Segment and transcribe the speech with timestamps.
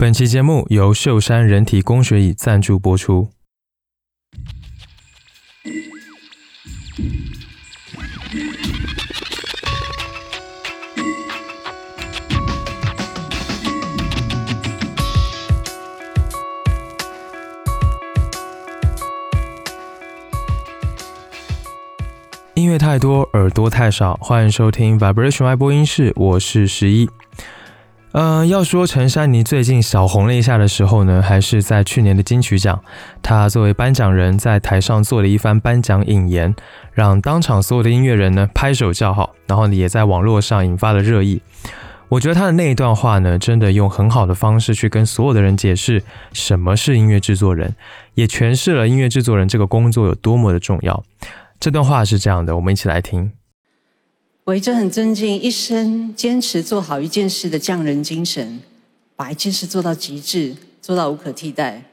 [0.00, 3.30] 本期节目由秀山人体工学椅赞助播出。
[22.54, 24.14] 音乐太多，耳朵太少。
[24.20, 27.10] 欢迎收听 Vibration Y 播音室，我是十一。
[28.20, 32.82] 嗯，要说陈珊妮最近小红了一下的时候呢，还是在去年的金曲奖，
[33.22, 36.52] 她作为颁奖人在台上做了一番颁奖引言，
[36.92, 41.40] 让当场所有的音乐人呢拍手叫好，然后呢也在网络上引发了热议。
[42.08, 47.76] 我觉得她的那一段话呢，真的用很好的方式去跟所有的人解释什么是音乐制作人，
[48.14, 51.04] 也诠释了音乐制作人这个工作有多么的重要。
[51.60, 53.30] 这段话是这样的，我们一起来听。
[54.48, 58.58] 我一直很尊敬一生坚持做好一件事的匠人精神，
[59.14, 61.84] 把一件事做到极致，做到无可替代。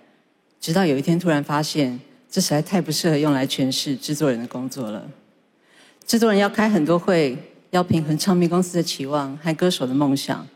[0.61, 1.99] 直到有一天突然发现，
[2.31, 5.05] 这实在太不适合用来诠释制作人的工作了。
[6.05, 7.37] 制作人要开很多会，
[7.71, 10.47] 要平衡唱片公司的期望和歌手的梦想，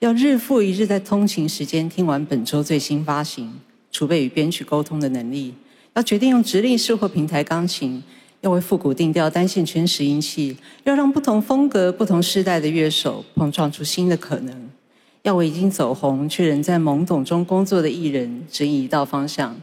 [0.00, 3.50] 要日复一日在通勤时间听完本周最新发行，
[3.90, 5.54] 储备与编曲沟通的能力，
[5.94, 8.02] 要决定用直立式或平台钢琴。
[8.42, 14.54] 要为复古定调单线圈拾音器，要让不同风格、不同时代的乐手碰撞出新的可能；
[15.22, 19.54] 要为已经走红却仍在懵懂中工作的艺人指引一道方向；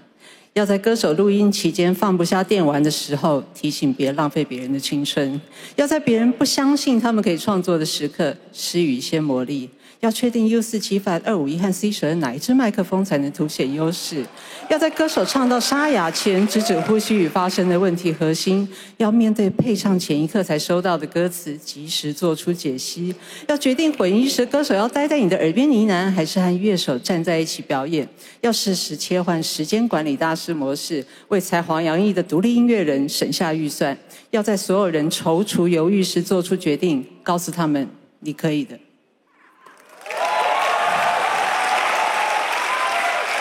[0.53, 5.39] 要在歌手录音期间放不下电玩的时候提醒别浪费别人的青春；
[5.75, 9.69] 要在别人不相信他们可以创作的时刻施予一些魔力。
[10.03, 14.21] 要确定 U 四七反二五一和 C 十二哪一支麦克风才能凸显优势？
[14.69, 23.15] 要在歌手唱到沙哑前，直指呼吸与发声的问题核心；要面对配唱前一刻才收到的歌词，及时做出解析；
[23.47, 28.05] 要决定混音时歌手要待在你的耳边呢喃，还是和乐手站在一起表演；
[28.41, 33.95] 要适时切换时间管理大师模式，为才华洋溢的独立音乐人省下预算；
[34.31, 37.87] 要在所有人踌躇犹豫时做出决定，告诉他们
[38.19, 38.77] 你可以的。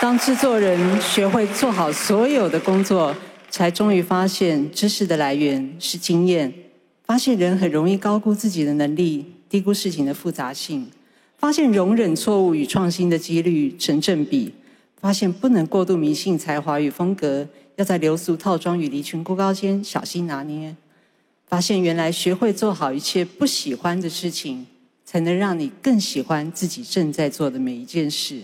[0.03, 3.15] 当制作人学会做好所有的工作，
[3.49, 6.53] 才终于发现知识的来源是经验，
[7.05, 10.85] 发现人很容易高估自己的能力，低估事情的复杂性，
[11.37, 14.53] 发现容忍错误与创新的几率成正比，
[14.99, 17.47] 发现不能过度迷信才华与风格，
[17.77, 20.75] 要在流俗套装与离群孤高间小心拿捏，
[21.47, 24.65] 发现原来学会做好一切不喜欢的事情，
[25.05, 28.41] 才能让你更喜欢自己正在做的每一件事。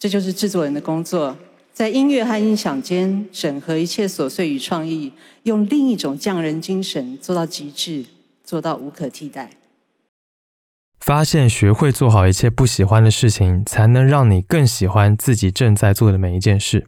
[0.00, 1.36] 这就是制作人的工作，
[1.74, 5.12] 在音乐和音响间整合一切琐碎与创意，
[5.42, 8.06] 用另一种匠人精神做到极致，
[8.42, 9.50] 做到无可替代。
[11.00, 16.86] 发现学会做好一切不喜欢的事情，才能让你更喜欢自己正在做的每一件事。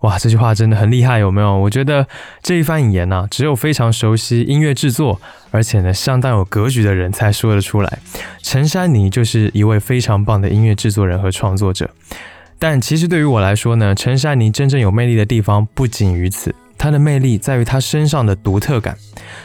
[0.00, 1.56] 哇，这句话真的很厉害，有没有？
[1.60, 2.06] 我觉得
[2.42, 5.18] 这一番引言呢，只有非常熟悉音乐制作，
[5.50, 8.00] 而且呢相当有格局的人才说得出来。
[8.42, 11.88] 陈珊妮就是一位非常棒的音乐制作人和创作者。
[12.58, 18.96] 但其实对于我来说呢，陈珊妮真正有魅力的地方不仅于此，她的魅力在于她身上的独特感。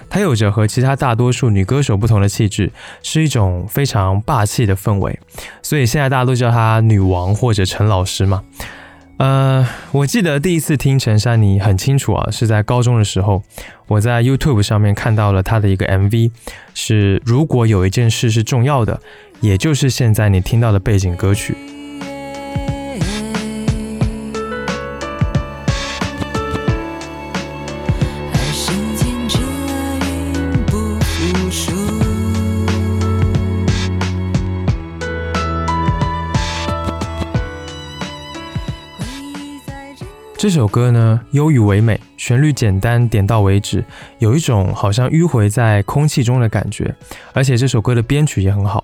[0.09, 2.71] 她有着和其他大多数女歌手不同的气质，
[3.03, 5.19] 是一种非常霸气的氛围。
[5.61, 8.43] 所以现在大家都叫她女王或者陈老师嘛。
[9.17, 13.43] 呃，我记得第一次听陈珊妮很清楚啊，是在高中的时候，
[13.87, 16.31] 我在 YouTube 上面看到了她的一个 MV，
[16.73, 19.01] 是如果有一件事是重要的，
[19.41, 21.53] 也就是现在你听到的背景歌曲。
[40.39, 43.83] 这首歌呢，忧郁唯美，旋律简单，点到为止，
[44.19, 46.95] 有一种好像迂回在空气中的感觉。
[47.33, 48.81] 而且这首歌的编曲也很好，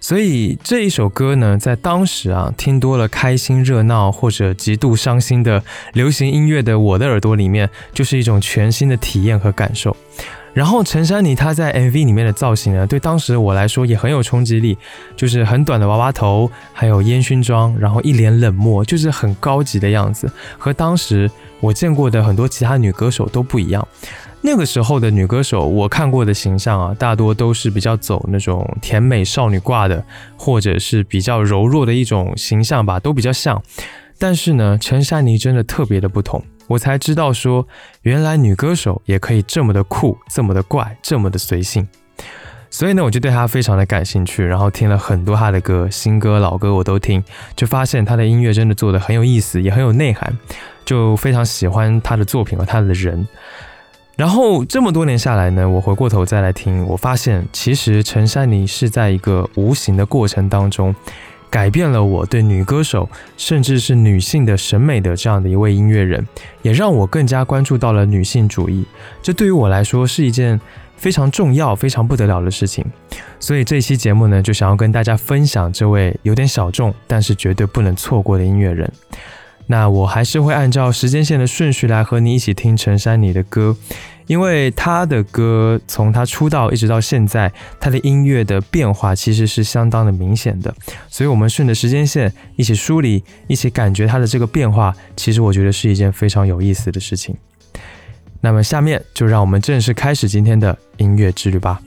[0.00, 5.62] 所以这一首歌呢，在当时啊，听多了开心、热闹或者极度伤心的
[5.92, 9.96] 流行音乐的我的耳朵里面，就是一种全新的体验和感受。
[10.58, 14.76] 然后陈珊妮她在 MV 里面的造型呢，对当时我来说也很有冲击力，
[15.14, 20.28] 就是很短的娃娃头，还有烟熏妆，然后一脸冷漠，就是很高级的样子，
[20.58, 23.86] 和当时我见过的很多其他女歌手都不一样。
[24.40, 30.04] 那个时候的女歌手，我看过的形象啊，大多都是比较走那种甜美少女挂的，
[30.36, 33.62] 或者是比较柔弱的一种形象吧，都比较像。
[34.18, 36.42] 但是呢，陈珊妮真的特别的不同。
[36.68, 37.66] 我才知道，说
[38.02, 41.88] 原来女歌手也可以这么的酷，这么的怪，这么的随性。
[42.70, 47.24] 所以呢，我就对她非常的感兴趣，然后听了很多她的歌，新歌老歌我都听，
[47.56, 50.36] 就发现她的音乐真的做的很有意思，也很有内涵，
[50.84, 53.26] 就非常喜欢她的作品和她的人。
[54.16, 60.94] 然后这么多年下来呢，我回过头再来听，我发现其实陈珊妮是在一个无形的过程当中，
[61.50, 66.26] 改变了我对女歌手，甚至是女性的审美的这样的一位音乐人，
[66.62, 68.84] 也让我更加关注到了女性主义。
[69.22, 70.60] 这对于我来说是一件
[70.96, 72.84] 非常重要、非常不得了的事情。
[73.40, 78.90] 所以这期节目呢，就想要跟大家分享这位有点小众，但是绝对不能错过的音乐人。
[79.70, 83.76] 那我还是会按照时间线的顺序来和你一起听陈珊妮的歌，
[84.28, 90.72] 因为他的歌从他出道一直到现在，他的音乐的变化其实是相当的明显的。
[91.08, 97.36] 所以，我们顺着时间线一起梳理，一起感觉他的这个变化，其实我觉得是一件非常有意思的事情。
[98.40, 101.80] 那么，下面就让我们正式开始今天的音乐之旅吧。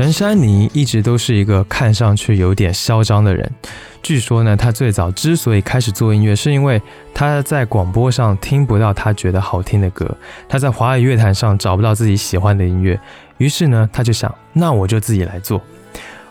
[0.00, 3.50] 陈珊妮一直都是一个看上去有点嚣张的人。
[4.02, 6.80] 据说呢，她最早之所以开始做音乐，是因为
[7.12, 10.16] 她在广播上听不到她觉得好听的歌，
[10.48, 12.98] 她在华语乐坛上找不到自己喜欢的音乐，
[13.36, 15.60] 于是呢，她就想，那我就自己来做。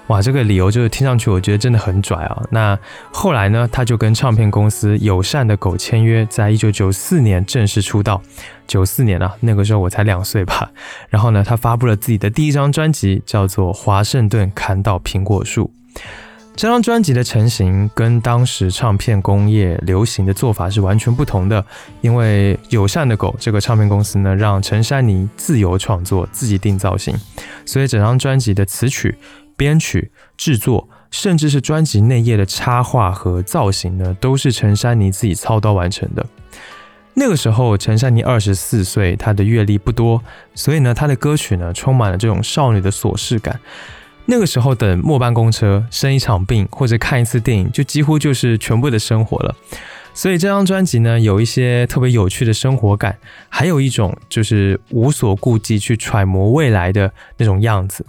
[0.10, 2.42] 哇，这个理由就是听上去我觉得真的很拽啊。
[2.50, 2.78] 那
[3.14, 8.20] 后来呢，他就跟唱片公司友善的狗签约，在一九九四年正式出道。
[8.66, 10.72] 九四年啊，那个时候我才两岁吧。
[11.10, 15.72] 然后呢，他发布了自己的第一张专辑，叫做《华盛顿砍倒苹果树》。
[16.56, 21.66] 这张专辑的成型跟当时唱片工业流行的做法是完全不同的，
[22.02, 27.16] 因为友善的狗这个唱片公司呢，让陈珊妮自由创作，自己定造型，
[27.66, 29.18] 所以整张专辑的词曲。
[29.60, 36.26] 编曲、制作，甚至是专辑内页的插画和造型呢，都是陈珊妮自己操刀完成的。
[37.16, 40.24] 那个时候，陈珊妮二十四岁，她的阅历不多，
[40.56, 43.60] 所以呢，她的歌曲呢，充满了这种少女的琐事感。
[44.28, 49.54] 那个时候，等末班公车、生一场病或者看一次电影，就几乎就是全部的生活了。
[50.14, 53.18] 所以这张专辑呢，有一些特别有趣的生活感，
[53.50, 58.06] 还有一种就是无所顾忌去揣摩未来的那种样子。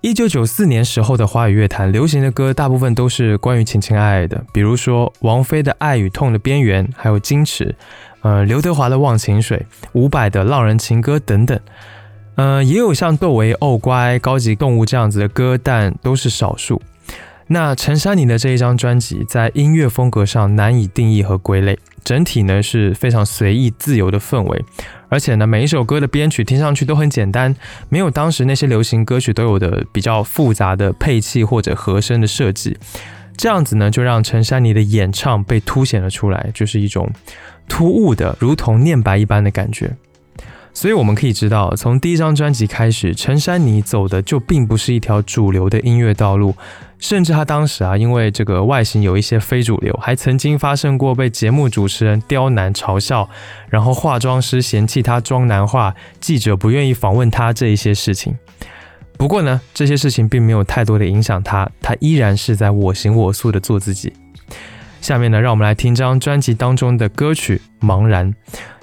[0.00, 7.64] 一九九四年时候的华语乐坛流行的歌，大部分都是关于情情爱爱的，比如说王菲的《爱与痛的边缘》，还有《矜持》，
[8.22, 11.58] 呃，刘德华的《忘情水》，伍佰的《浪人情歌》等等，
[12.36, 16.80] 呃，也有像窦唯《哦乖》《高级动物》这样子的歌，但都是少数。
[17.50, 24.64] 那陈珊妮的这一张专辑，在音乐风格上难以定义和归类，整体呢是非常随意自由的氛围。
[25.08, 27.56] 而且呢，每一首歌的编曲听上去都很简单，
[27.88, 32.76] 没有当时那些流行歌曲都有的比较复杂的配器或者和声的设计。
[33.38, 37.10] 这样子呢，就让陈珊妮的演唱被凸显了出来，就是一种
[37.66, 39.96] 突兀的，如同念白一般的感觉。
[40.74, 46.54] 所以我们可以知道，从第一张专辑开始，陈珊妮走的就并不是一条主流的音乐道路。
[46.98, 53.28] 甚至他当时啊，因为这个外形有一些非主流，还曾经发生过被节目主持人刁难嘲笑，
[53.68, 58.36] 然后化妆师嫌弃他装男化，记者不愿意访问他这一些事情。
[59.16, 64.12] 不过呢，这些事情并没有太多的影响他，他依然是在我行我素的做自己。
[65.00, 68.32] 下面呢，让我们来听张专辑当中的歌曲《茫然》。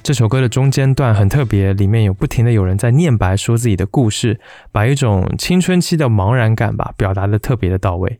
[0.05, 4.39] 这首歌的中间段很特别，里面有不停的有人在念白，说自己的故事，
[4.71, 8.19] 把一种青春期的茫然感吧，表达的特别的到位。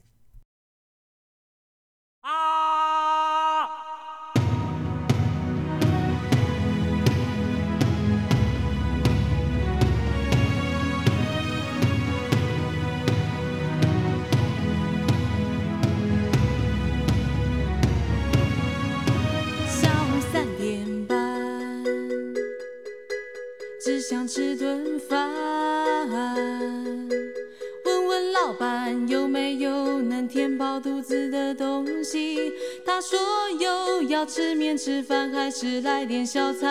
[32.95, 33.19] 他说
[33.59, 36.65] 有，要吃面吃饭还是来点小菜？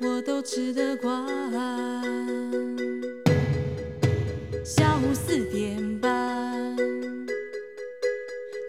[0.00, 1.24] 我都吃得惯。
[4.64, 6.76] 下午四点半，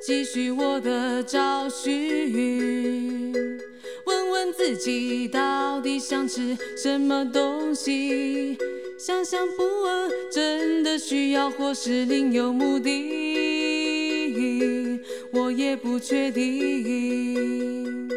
[0.06, 3.58] 继续我的找寻。
[4.08, 8.58] 问问自己到底想吃什么东西？
[8.98, 15.02] 想想不饿，真的需要，或是另有目的？
[15.34, 18.08] 我也不确定。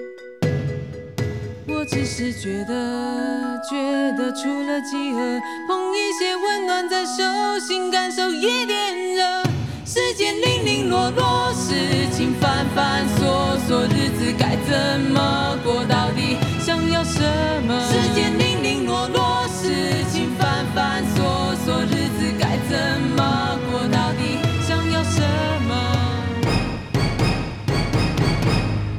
[1.67, 3.77] 我只是觉得，觉
[4.17, 5.91] 得除了饥饿，朋友。
[6.11, 7.23] 一些温暖在手
[7.61, 9.00] 心，感受一点。
[10.21, 16.37] 间零零落落，事情繁繁琐琐，日子该怎么过到底？
[16.59, 17.23] 想要什
[17.67, 17.81] 么？
[17.89, 24.37] 时间零零落落，事情繁繁琐琐，日子该怎么过到底？
[24.61, 25.23] 想要什
[25.67, 25.73] 么？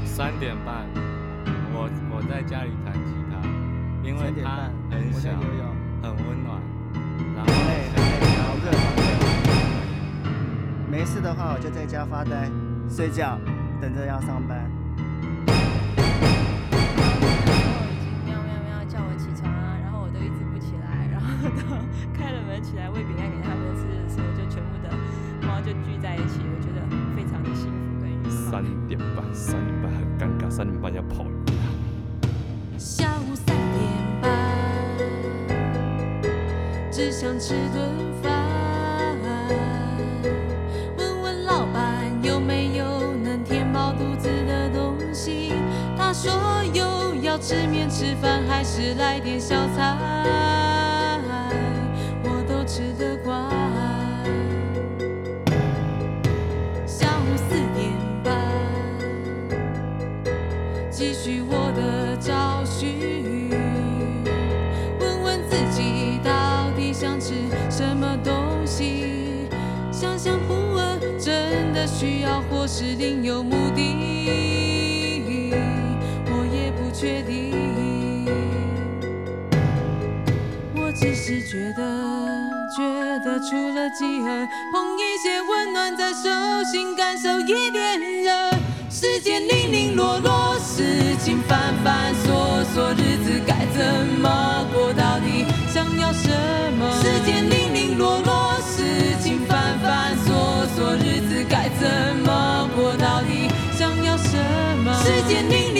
[0.03, 0.89] 三点半，
[1.71, 3.47] 我我在家里弹吉他，
[4.03, 5.29] 因为它三点半，很小
[11.01, 12.47] 没事的话，我就在家发呆、
[12.87, 13.35] 睡觉，
[13.81, 14.69] 等着要上班。
[18.23, 21.73] 喵喵喵叫我起床啊，然后我都一直不起来，然后都
[22.13, 24.93] 开了门起来喂饼干给他们吃的时候，就全部的
[25.41, 28.29] 猫就聚在一起，我觉得非常的幸福跟愉快。
[28.29, 31.31] 三点半，三点半很尴尬，三点半要跑路。
[32.77, 34.29] 下午三点半，
[36.91, 37.89] 只想吃顿
[38.21, 38.40] 饭。
[46.21, 46.31] 说
[46.71, 51.19] 有，要吃面吃饭还是来点小菜？
[52.23, 53.49] 我都吃得惯。
[56.85, 57.91] 下午四点
[58.23, 58.31] 半。
[60.91, 63.49] 继续我的找寻，
[64.99, 67.33] 问问自己到底想吃
[67.71, 69.49] 什么东西。
[69.91, 73.81] 想想不饿，真的需要或是另有目的，
[77.01, 78.27] 决定。
[80.75, 81.81] 我只是觉得，
[82.77, 86.29] 觉得除了饥饿，碰一些温暖在手
[86.71, 88.51] 心，感受一点热。
[88.91, 95.43] 时间零零落落，事情繁繁琐琐，日子该怎么过到底？
[95.73, 96.29] 想要什
[96.77, 96.87] 么？
[97.01, 98.83] 时间零零落落，事
[99.23, 103.49] 情繁繁琐琐，日子该怎么过到底？
[103.75, 104.37] 想要什
[104.85, 104.93] 么？
[105.03, 105.70] 时间零，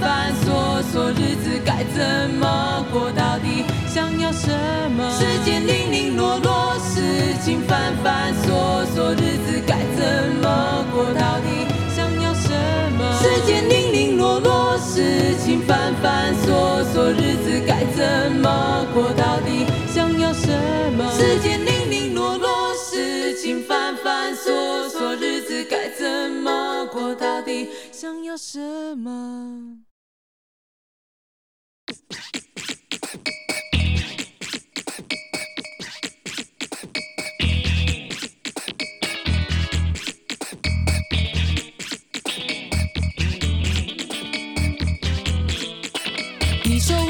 [0.00, 3.64] 繁琐琐，日子该怎么过到底？
[3.86, 4.50] 想要什
[4.96, 5.10] 么？
[5.10, 11.66] 时间零零落落，事情繁繁琐琐，日子该怎么过到底？
[11.94, 12.52] 想要什
[12.98, 13.18] 么？
[13.20, 19.66] 时间零零落落，事情繁繁琐琐，日子该怎么过到底？
[19.92, 20.48] 想要什
[20.96, 21.10] 么？
[21.12, 27.68] 时间零零落落，事情繁繁琐琐，日子该怎么过到底？
[27.92, 28.60] 想要什
[28.96, 29.87] 么？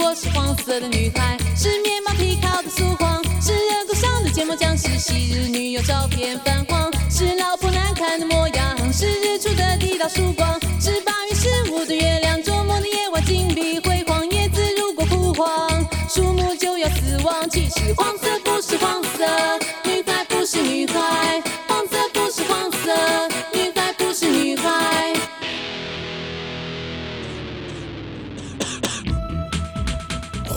[0.01, 15.69] 我是黄色的女孩，是面包皮烤的酥黄，是人工上的芥末酱，是昔日女友照片泛黄，是老婆难看的模样，是日出的地道曙光，是八月十五的月亮，做梦的夜晚金碧辉煌，叶子如果枯黄，
[16.09, 17.51] 树木就要死亡。
[17.51, 18.39] 其实黄色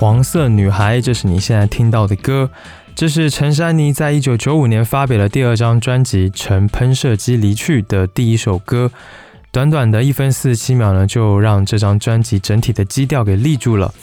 [0.01, 2.49] 黄色女孩，这是你现在听到的歌。
[2.95, 8.89] 这是陈珊妮在一九九五年发表的第二张专辑《乘喷射机离去》的第一首歌。
[9.51, 13.93] 短短的一分四十七秒呢，就让这张专辑整体的基调给立住了。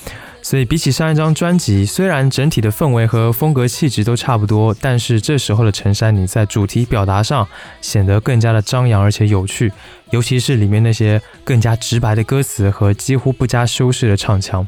[0.40, 7.44] 所以比起上一张专辑，虽然整体的氛围和风格气质都差不多，但是这时候的陈珊妮在主题表达上
[7.80, 9.72] 显得更加的张扬而且有趣，
[10.12, 14.64] 尤其是里面那些更加直白的歌词和几乎不加修饰的唱腔。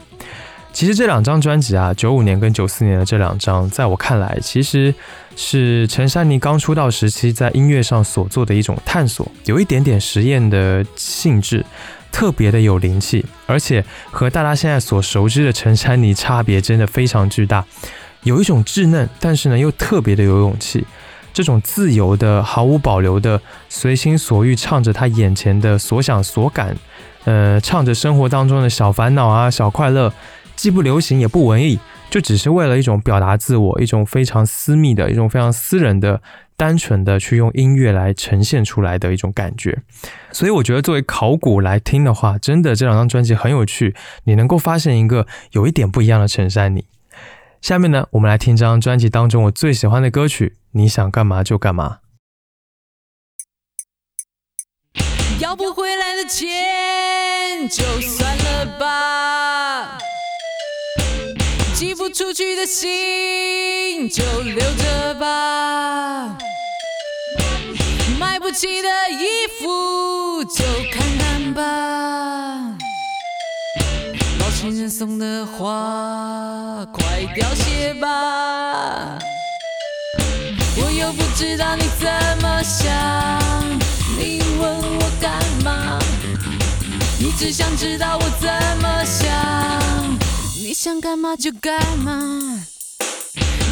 [0.72, 4.94] 其实这两张专辑啊，九五年跟九四年的这两张，在我看来，其实
[5.36, 11.64] 是陈珊妮刚出道时期在音乐上所做的一种探索，有一点点实验的性质，
[12.10, 17.64] 特别的有灵气，而且和大家现在所熟知的陈珊妮差别真的非常巨大，
[18.22, 20.86] 有一种稚嫩，但是呢又特别的有勇气。
[21.32, 26.76] 这种自由的、毫无保留的、随心所欲唱着他眼前的所想所感，
[27.24, 30.12] 呃，唱着生活当中的小烦恼啊、小快乐。
[30.60, 31.78] 既不流行也不文艺，
[32.10, 36.20] 就只是为了一种表达自我，一种非常私密的、一种非常私人的、
[36.54, 39.82] 单纯的去用音乐来呈现出来的一种感觉。
[40.30, 46.84] 所以我觉得作为考古来听的话，真的这两张专辑很有趣，你能够发现一个有一点不一样的陈珊妮。
[47.62, 52.00] 下面呢，我们来听这张专辑当中我最喜欢的歌曲《你想干嘛就干嘛》。
[55.40, 59.09] 要不回来的钱就算了吧。
[62.00, 66.34] 付不出去的心就留着吧，
[68.18, 71.62] 买不起的衣服就看看吧。
[74.38, 77.04] 老情人送的花，快
[77.34, 79.18] 凋谢吧。
[80.78, 82.08] 我又不知道你怎
[82.40, 82.90] 么想，
[84.18, 85.30] 你问我干
[85.62, 85.98] 嘛？
[87.18, 88.48] 你只想知道我怎
[88.80, 89.28] 么想，
[90.82, 92.64] 想干嘛就干嘛。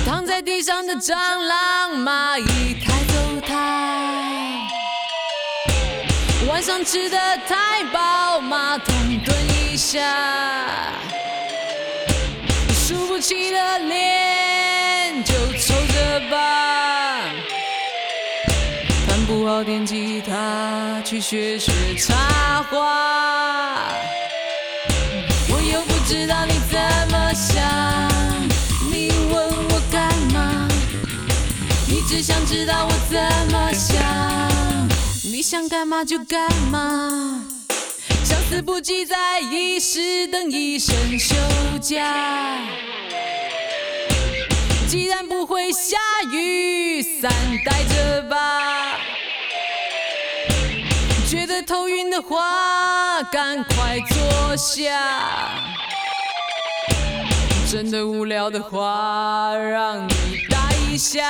[0.04, 3.14] 躺在地上的蟑螂，蚂蚁抬走
[3.46, 4.68] 它。
[6.50, 9.98] 晚上吃的太饱，马桶蹲一下。
[12.74, 17.22] 输不起的脸就抽着吧。
[19.08, 23.94] 弹不好电吉他，去学学插花。
[25.50, 26.57] 我又不知道你
[32.08, 33.20] 只想知道我怎
[33.52, 34.00] 么想，
[35.30, 37.44] 你想干嘛就干嘛。
[38.24, 41.36] 想死不及在一时，等一生休
[41.82, 42.56] 假。
[44.88, 45.98] 既然不会下
[46.32, 47.30] 雨，伞
[47.62, 48.96] 带着吧。
[51.28, 55.60] 觉得头晕的话，赶快坐下。
[57.70, 60.14] 真的无聊的话，让你
[60.88, 61.20] 一下。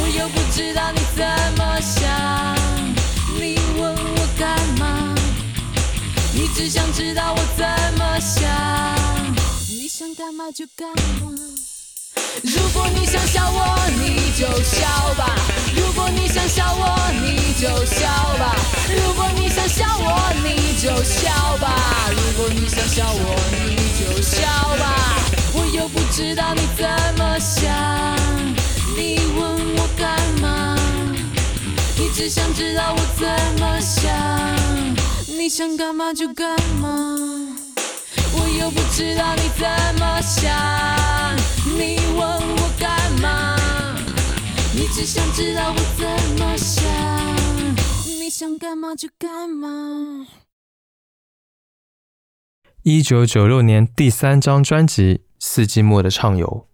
[0.00, 1.26] 我又不知道你怎
[1.58, 2.56] 么想，
[3.38, 5.14] 你问我干嘛？
[6.32, 7.66] 你只想知道我怎
[7.98, 8.46] 么想，
[9.68, 10.88] 你想干嘛就干
[11.20, 11.32] 嘛。
[12.42, 15.26] 如果你想笑我，你就笑吧；
[15.74, 18.06] 如果你想笑我，你就笑
[18.38, 18.54] 吧；
[18.88, 21.66] 如果你想笑我，你就笑吧；
[22.10, 23.36] 如果你想笑我，
[23.66, 24.38] 你就笑
[24.78, 25.43] 吧。
[25.56, 26.84] 我又不知道你怎
[27.16, 27.70] 么想，
[28.96, 30.76] 你问我干嘛？
[31.96, 33.28] 你只想知道我怎
[33.60, 34.10] 么想，
[35.26, 37.16] 你想干嘛就干嘛。
[38.36, 39.66] 我又不知道你怎
[40.00, 40.50] 么想，
[41.76, 43.56] 你问我干嘛？
[44.74, 46.06] 你只想知道我怎
[46.38, 46.84] 么想，
[48.20, 50.26] 你想干嘛就干嘛。
[52.82, 55.02] 一九九六年第三张专辑
[55.38, 56.66] 《四季末的畅游》。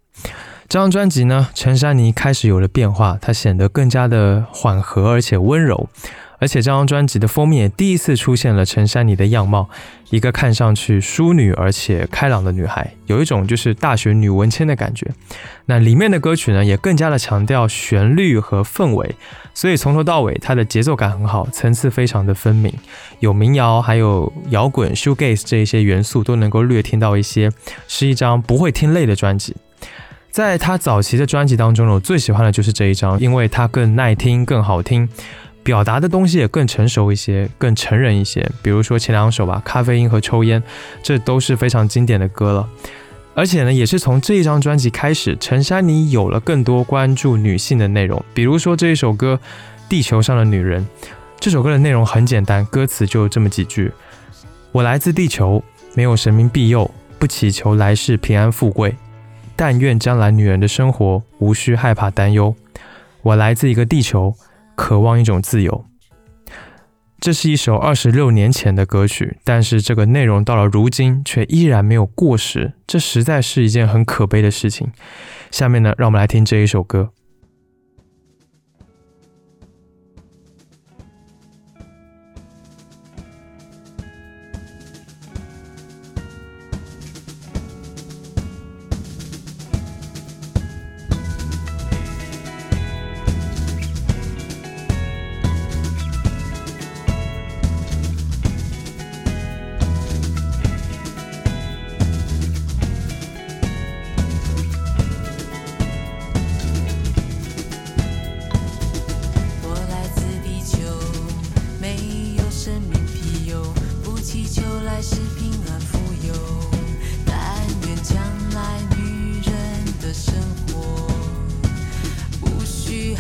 [0.68, 5.88] 这张专辑呢，陈珊妮开始有了变化，她显得更加的缓和而且温柔。
[6.40, 9.68] 而且这张专辑的封面也第一次出现了陈珊妮的样貌，
[10.08, 15.06] 一个看上去淑女而且开朗的女孩，有一种就是大学女文青的感觉。
[15.66, 19.14] 那里面的歌曲呢，也更加的强调旋律和氛围，
[19.54, 22.72] 所以从头到尾它的节奏感很好，层次非常的分明，
[23.18, 27.50] 有民谣，还有摇滚、shoegaze 这一些元素都能够略听到一些，
[27.86, 29.54] 是一张不会听累的专辑。
[30.30, 35.08] 在他早期的专辑当中呢，我最喜欢的就是这一张，因为它更耐听、更好听。
[35.62, 38.50] 表达的东西也更成熟一些，更成人一些。
[38.62, 40.60] 比如说前两首吧，《咖啡因》和《抽烟》，
[41.02, 42.68] 这都是非常经典的歌了。
[43.34, 48.22] 而且呢，也是从这一张专辑开始，陈珊妮有了更多关注女性的内容。
[48.34, 49.38] 比如说这一首歌
[49.88, 50.82] 《地球上的女人》，
[51.38, 53.92] 这首歌的内容很简单，歌词就这么几句：
[54.72, 55.62] 我来自地球，
[55.94, 58.96] 没有神明庇佑，不祈求来世平安富贵，
[59.54, 62.54] 但愿将来女人的生活无需害怕担忧。
[63.22, 64.34] 我来自一个地球。
[64.80, 65.84] 渴望一种自由。
[67.20, 74.90] 这是一首二十六年前的歌曲，但是这个内容到了如今却依然没有过时，这实在是一件很可悲的事情。
[75.50, 77.10] 下面呢，让我们来听这一首歌。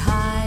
[0.00, 0.39] high.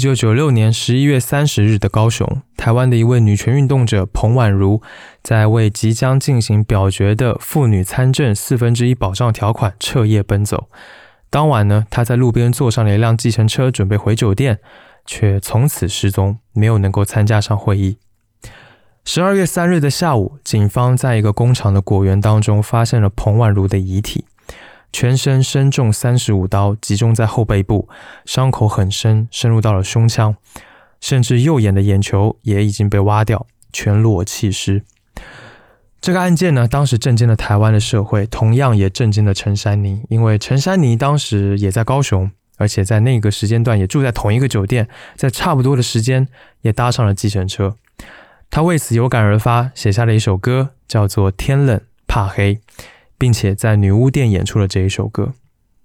[0.00, 4.80] 九九六年十一月三十日的高雄，台湾的一位女权运动者彭婉如，
[5.22, 10.68] 在为即将进行表决的妇女参政四分之一保障条款彻夜奔走。
[11.28, 14.58] 当晚呢，她在路边坐上了一辆计程车，准备回酒店，
[15.04, 17.98] 却从此失踪，没有能够参加上会议。
[19.04, 24.24] 十二月三日的下午，警方在一个工厂的果园当中发现了彭婉如的遗体。
[24.92, 27.88] 全身身中三十五刀，集中在后背部，
[28.24, 30.36] 伤口很深，深入到了胸腔，
[31.00, 34.82] 甚至右眼的眼球也已经被挖掉，全裸弃尸。
[36.00, 46.26] 这个案件呢，当时震惊了台湾的社会，同样也震惊了陈珊妮，因为陈珊妮当时也在高雄，而且在那个时间段也住在同一个酒店，在差不多的时间
[46.62, 47.76] 也搭上了计程车。
[48.50, 52.54] 他为此有感而发，写下了一首歌，叫做《天冷怕黑》。
[53.20, 55.34] 并且在女巫店演出了这一首歌，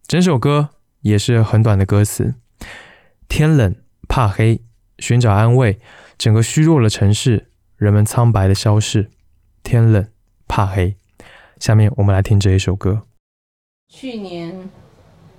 [0.08, 0.70] 整首歌
[1.02, 2.36] 也是很短的歌词。
[3.28, 3.76] 天冷
[4.08, 4.62] 怕黑，
[5.00, 5.78] 寻找安慰，
[6.18, 9.12] 整个虚弱的城市，人们苍白的消逝。
[9.64, 10.08] 天冷
[10.48, 10.96] 怕黑，
[11.60, 13.02] 下面我们来听这一首歌。
[13.90, 14.70] 去年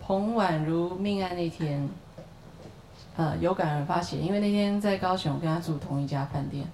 [0.03, 1.89] 彭婉如命案那天，
[3.17, 6.67] 呃，有感而发写，因为那天在高雄跟他住同一家饭店，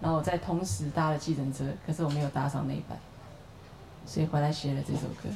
[0.00, 2.96] 然后我在同时搭了计程车，可是我没有搭上那一班。
[4.06, 5.28] 所以回来写了这首歌。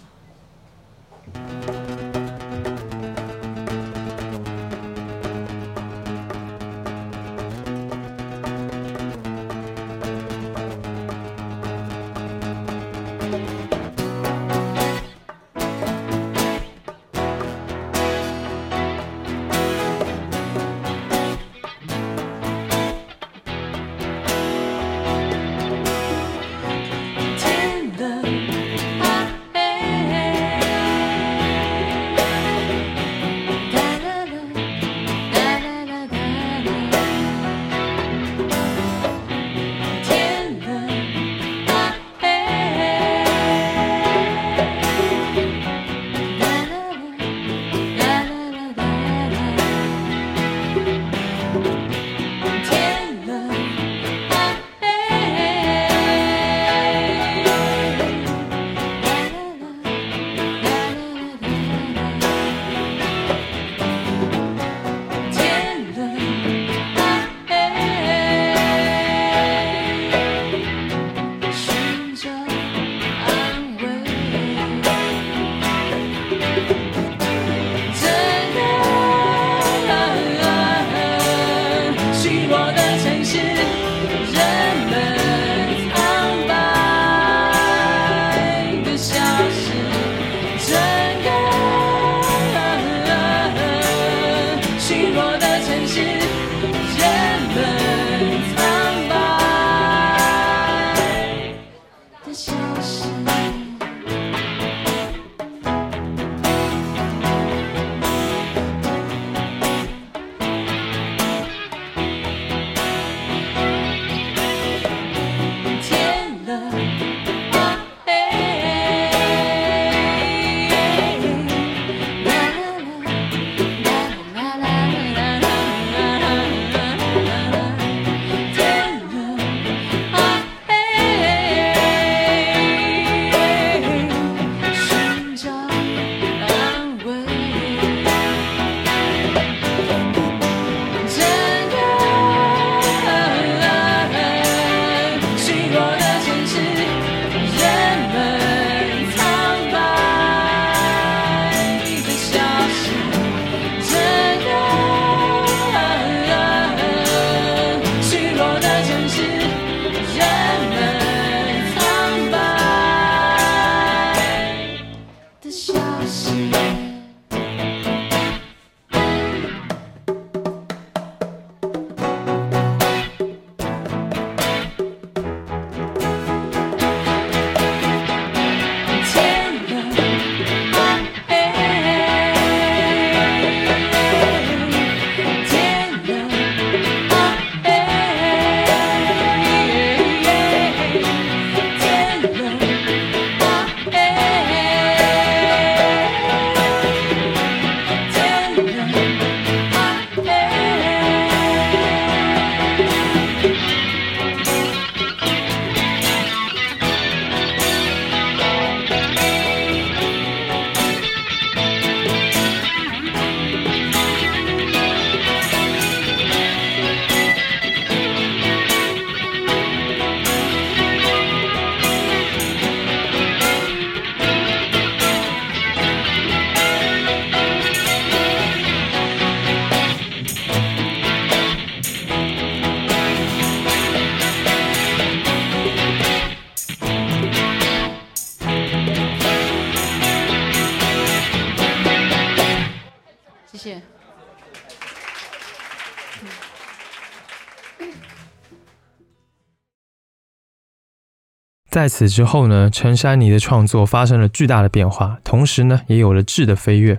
[251.77, 256.99] 在此之后呢，陈珊妮的创作发生了巨大的变化，同时呢，也有了质的飞跃。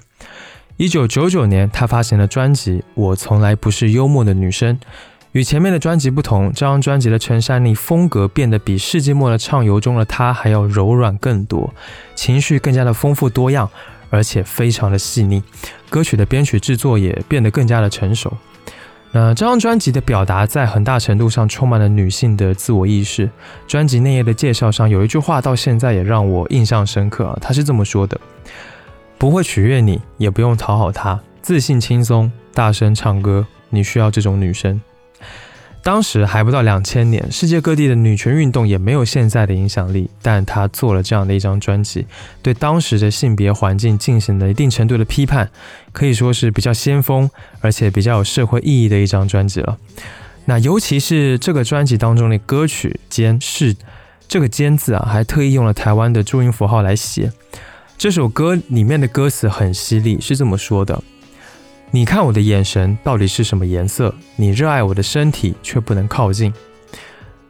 [0.76, 4.76] 一九九九年，她发行了专辑《我从来不是幽默的女生》。
[5.32, 11.74] 与前面的专辑不同，这张专辑的陈珊妮风格变得比《世纪末的畅游》中的她还要柔软更多，
[12.14, 13.68] 情绪更加的丰富多样，
[14.12, 15.42] 而且非常的细腻。
[15.90, 18.32] 歌曲的编曲制作也变得更加的成熟。
[19.12, 23.30] 那这张专辑的表达在很大程度上充满了女性的自我意识。
[23.66, 28.20] 专辑内页的介绍上有一句话，到现在也让我印象深刻啊，他是这么说的
[29.18, 34.80] ：“不会取悦你，也不用讨好他，自信轻松，大声唱歌，你需要这种女生。”
[35.88, 42.06] 当时还不到两千年，世界各地的女权运动也没有现在的影响力，但她做了这样的一张专辑，
[42.42, 45.50] 对当时的性别环境进行了一定程度的批判，
[45.94, 47.30] 可以说是比较先锋，
[47.62, 49.78] 而且比较有社会意义的一张专辑了。
[50.44, 53.74] 那尤其是这个专辑当中的歌曲“监视”
[54.28, 57.32] 这个“监”字啊，还特意用了台湾的注音符号来写。
[57.98, 61.02] 这首歌里面的歌词很犀利，是这么说的。
[61.90, 64.14] 你看我的眼神到底是什么颜色？
[64.36, 66.54] 你热爱我的身体却不能靠近，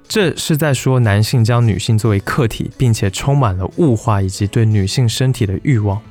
[0.07, 6.01] 这是在说男性将女性作为客体，并且充满了物化以及对女性身体的欲望。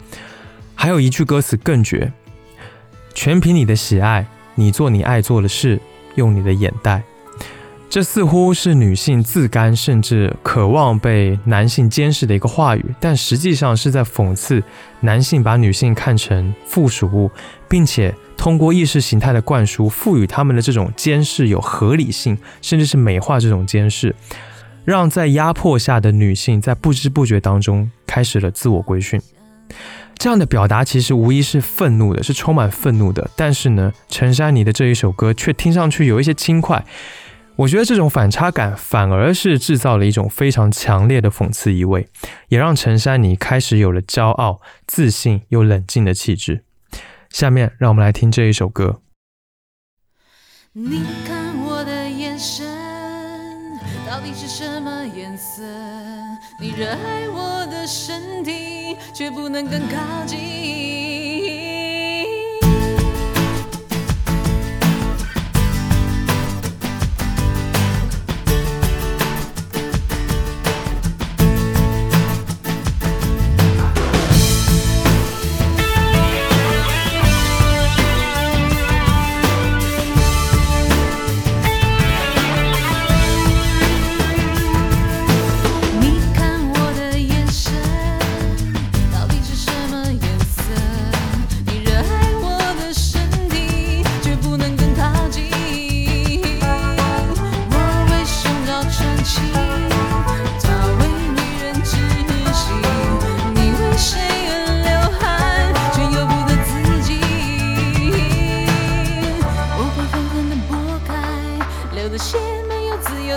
[0.74, 2.12] 还有一句歌词更绝：
[3.14, 5.80] 全凭你的喜爱，你做你爱做的事，
[6.16, 7.02] 用你的眼袋。
[7.88, 14.62] 这似乎是女性自甘甚至渴望被男性监视的一个话语，但实际上是在讽刺
[15.00, 17.30] 男性把女性看成附属物，
[17.68, 24.14] 并且通过意识形态的灌输，赋予他们的这种监视有合理性，甚至是美化这种监视，
[24.84, 29.18] 让在压迫下的女性在不知不觉当中开始了自我规训。
[30.18, 33.30] 这样的表达其实无疑是愤怒的，是充满愤怒的。
[33.36, 36.84] 但是呢，陈珊妮的这一首歌却听上去有一些轻快。
[37.56, 42.06] 我觉得这种反差感反而是制造了一种非常强烈的讽刺意味，
[42.48, 46.64] 也让陈珊妮开始有了骄傲、自信又冷静的气质。
[47.30, 49.00] 下面让我们来听这一首歌。
[50.74, 52.66] 你看我的眼神
[54.06, 55.62] 到底是什么颜色？
[56.60, 61.05] 你热爱我的身体，却不能更靠近。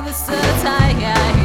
[0.01, 1.38] 没有自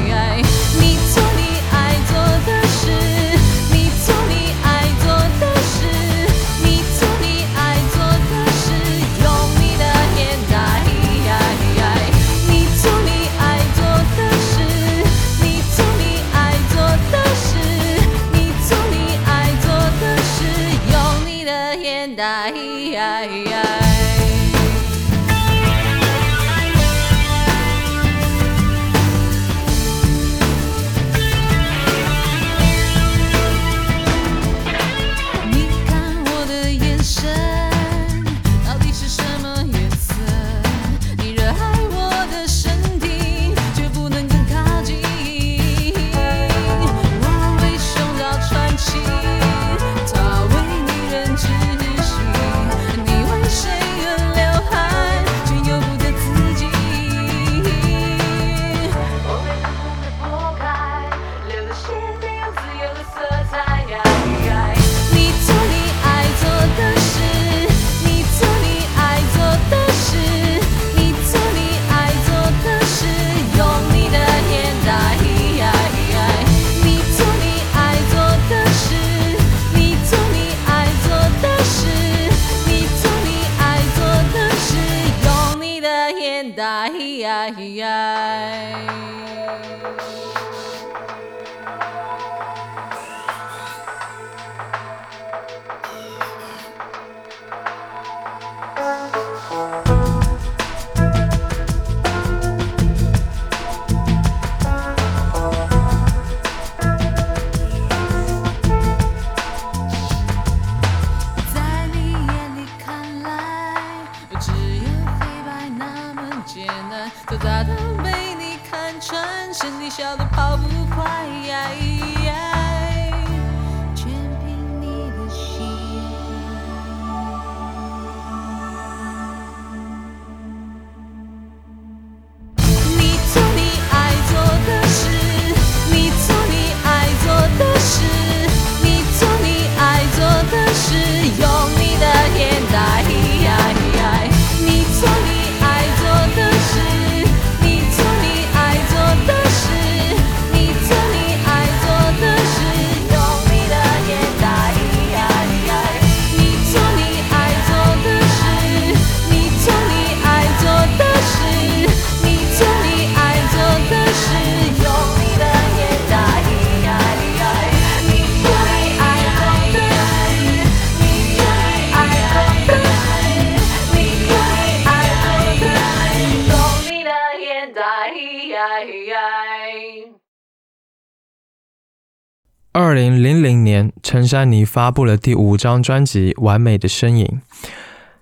[184.35, 187.24] 珊妮发布了第五张专辑《完美的身影》。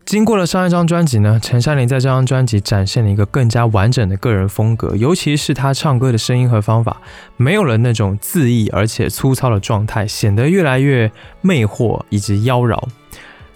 [0.04, 7.00] 经过了上一张专辑呢，陈珊妮在这张专辑展现了一个更加完整的个人风格，尤其是她唱歌的声音和方法，
[7.38, 11.10] 没有了那种恣意而且粗糙的状态，显得越来越
[11.40, 12.78] 魅惑以及妖娆。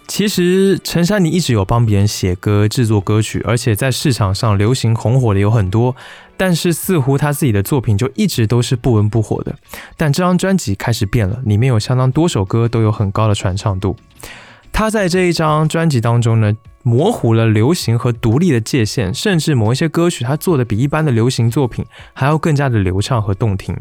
[0.09, 5.95] 其实陈珊妮一直有帮别人写歌、制作歌曲，而且在市场上流行红火的有很多，
[6.37, 9.55] 但是似乎她自己的作品就一直都是不温不火的。
[9.97, 13.97] 但这张专辑开始变了，里面有相当多首歌都有很高的传唱度。
[14.73, 21.85] 她在这一张专辑当中呢，模糊了流行和独立的界限，甚至某一些歌曲她做的比一般的流行作品
[22.15, 23.77] 还要更加的流畅和动听。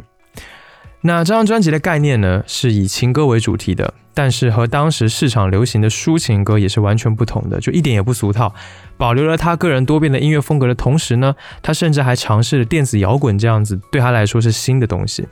[1.07, 8.51] 那这张专辑的概念呢，是以情歌为主题的，但是和当时市场流行的抒情歌也是完全不同的，就一点也不俗套，
[8.97, 15.27] 保留了他个人多变的音乐风格的同时呢，他甚至还尝试了电子摇滚这样子，对他来说是新的东西。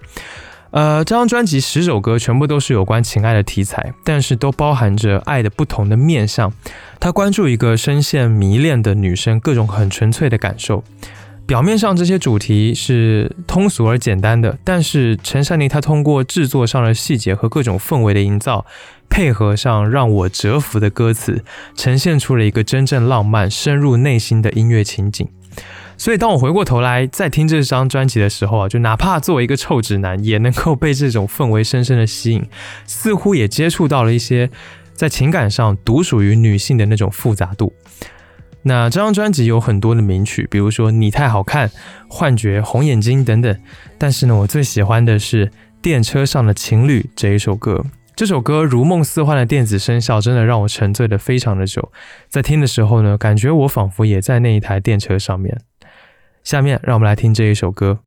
[0.69, 6.53] 呃，这张专辑十首歌全部都是有关情爱的题材，但是都包含着爱的不同的面向。
[6.99, 10.83] 他关注一个深陷迷恋的女生各种很纯粹的感受。
[11.45, 18.65] 表面上这些主题是通俗而简单的，但是陈珊妮她通过制作上的细节和各种氛围的营造，
[19.09, 21.43] 配合上让我折服的歌词，
[21.75, 25.27] 呈现出了一个真正浪漫、深入内心的音乐情景。
[25.97, 32.43] 所以当我回过头来再听这张专辑的时候啊，就哪怕作为一个臭直男，也能够被这种氛围深深的吸引，
[32.87, 34.49] 似乎也接触到了一些
[34.93, 37.73] 在情感上独属于女性的那种复杂度。
[38.63, 41.67] 那这张专辑有很多的名曲，比如说《你太好看》
[42.07, 43.59] 《幻觉》《红眼睛》等等。
[43.97, 45.47] 但是呢，我最喜欢的是
[45.81, 47.85] 《电车上的情侣》这一首歌。
[48.15, 51.91] 这首歌如梦似幻的电子声效，真的让我沉醉的非常的久。
[52.29, 55.59] 在听的时候呢，感觉我仿佛也在那一台电车上面。
[56.43, 57.99] 下面让我们来听这一首歌。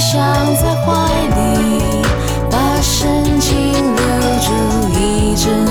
[0.00, 0.18] 想
[0.56, 0.92] 在怀
[1.28, 2.02] 里
[2.50, 4.02] 把深情留
[4.40, 5.69] 住一阵。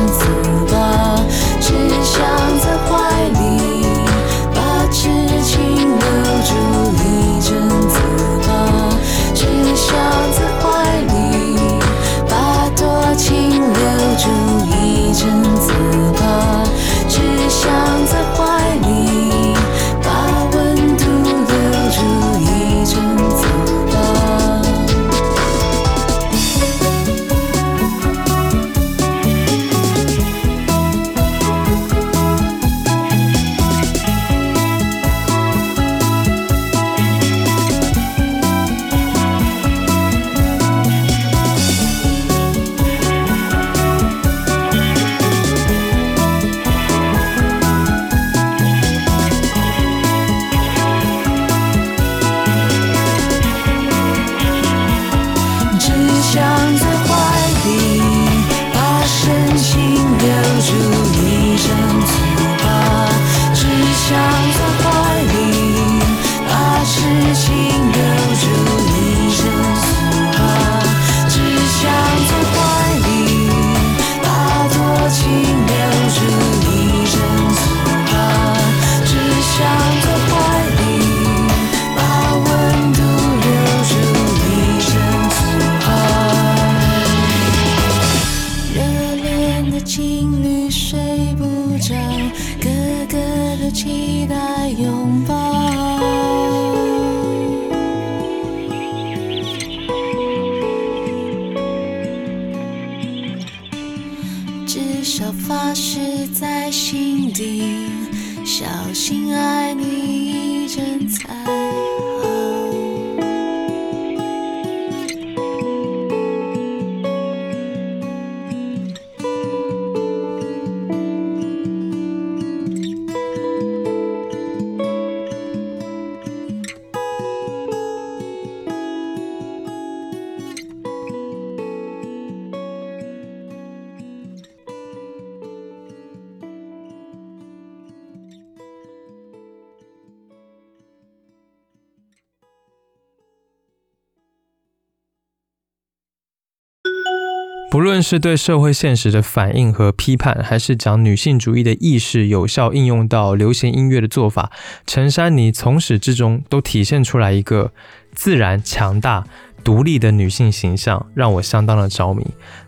[148.09, 154.51] 是对社会现实的反应和批判，还是将女性主义的意识有效应用到流行音乐的做法，
[154.87, 157.71] 陈珊妮从始至终都体现出来一个
[158.13, 159.23] 自然、强大、
[159.63, 162.25] 独立的女性形象，让我相当的着迷。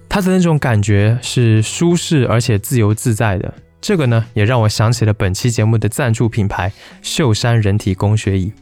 [0.08, 3.52] 她的那种感觉是舒适而且自由自在的。
[3.82, 6.72] 这个呢，也让我想起了本期节目的赞助品牌
[7.02, 8.54] 秀山人体工学椅。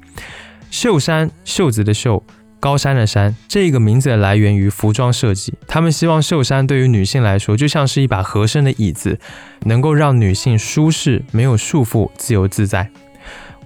[0.71, 2.23] 秀山，袖子的袖。
[2.59, 5.53] 高山的山，这个名字的来源于服装设计。
[5.67, 9.17] 他们希望秀山对于女性来说，就像是一把合身的椅子，
[9.61, 12.89] 能够让女性舒适、没有束缚、自由自在。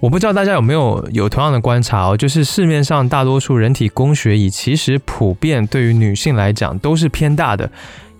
[0.00, 7.70] 我不知道大家有没有有同样的观察哦，就是市面上大多数人体工学椅，其实普遍对于女性来讲都是偏大的。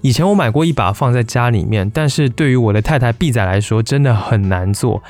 [0.00, 5.02] 以前我买过一把放在家里面，但是对于我的太太毕仔来说，真的很难坐。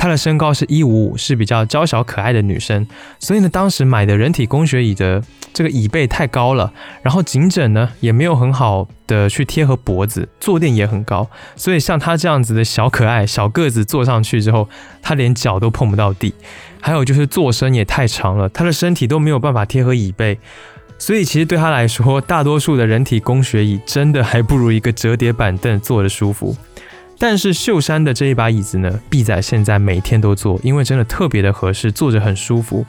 [0.00, 2.86] 她的身高是一五五，是比较娇小可爱的女生，
[3.18, 5.22] 所以呢，当时买的人体工学椅的
[5.52, 6.72] 这个椅背太高了，
[7.02, 14.66] 然后颈枕呢也没有很好的去贴合脖子，坐垫也很高，所以像她这样子的小可爱、小个子坐上去之后，
[15.02, 16.32] 她连脚都碰不到地。
[16.80, 20.38] 还有就是坐身也太长了，她的身体都没有办法贴合椅背，
[20.98, 26.56] 所以其实对她来说，大多数的人体工学椅真的还不如一个折叠板凳坐的舒服。
[27.20, 32.86] 但是秀山的这一把椅子呢，毕仔现在每天都坐，因为真的特别的合适，坐着很舒服。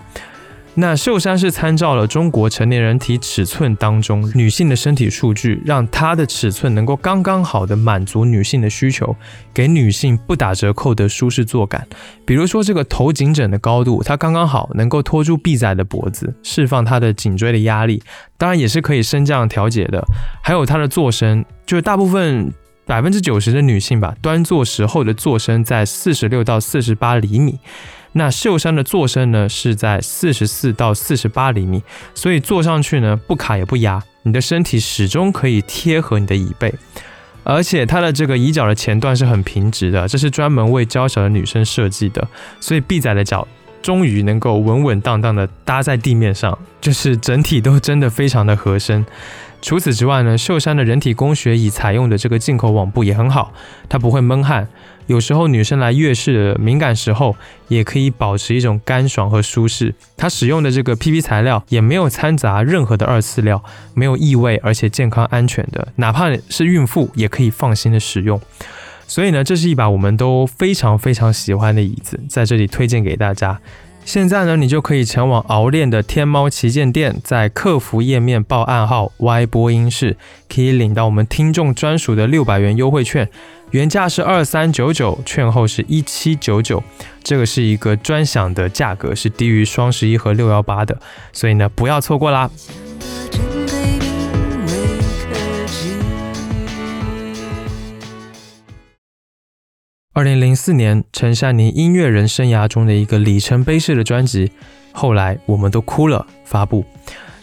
[0.75, 9.13] 那秀山是参照了中国成年人体尺寸当中女性的身体数据，让它的尺寸能够刚刚好的满足女性的需求，
[9.53, 11.85] 给女性不打折扣的舒适坐感。
[12.25, 18.01] 比如说这个头颈枕的高度，它刚刚好能够托住毕仔的脖子，释放他的颈椎的压力，
[18.37, 20.01] 当然也是可以升降调节的。
[20.41, 22.49] 还有它的坐身，就是大部分。
[22.85, 27.59] 百分之九十的女性吧，端坐时候的坐身在四十六到四十八厘米，
[28.13, 36.73] 那秀山的坐身呢是在四十四到四十八厘米，所以坐上去呢不卡也不压，你的身体始终可以贴合你的椅背，
[37.43, 42.27] 而且它的这个椅脚的前段是很平直的，这是专门为娇小的女生设计的，
[42.59, 43.47] 所以 B 仔的脚
[43.81, 49.05] 终于能够稳稳当当的搭在地面上，就是整体都真的非常的合身。
[49.61, 53.53] 除此之外呢，秀山的人体工学椅采用的这个进口网布也很好，
[53.87, 54.67] 它不会闷汗。
[55.07, 57.35] 有时候女生来月事敏感时候，
[57.67, 59.93] 也可以保持一种干爽和舒适。
[60.17, 68.39] 它使用的这个 PP 材料也没有掺杂任何的二次料，没有异味，而且健康安全的，哪怕是孕妇也可以放心的使用。
[69.05, 73.59] 所以呢，这是一把我们都非常非常喜欢的椅子，在这里推荐给大家。
[74.03, 80.17] 现在呢，你就可以前往熬练的天猫旗舰店，在客服页面报暗号 Y 播音室，
[80.53, 83.29] 可以领到我们听众专属的六百元优惠券，
[83.69, 86.83] 原价是二三九九，券后是一七九九，
[87.23, 90.99] 这个是一个专享的价格，是低于双十一和六幺八的，
[91.31, 92.49] 所以呢，不要错过啦。
[100.13, 104.51] 二零零四年，陈珊妮音乐人生涯中的一个里程碑式的专辑，
[104.91, 106.27] 后来我们都哭了。
[106.43, 106.83] 发布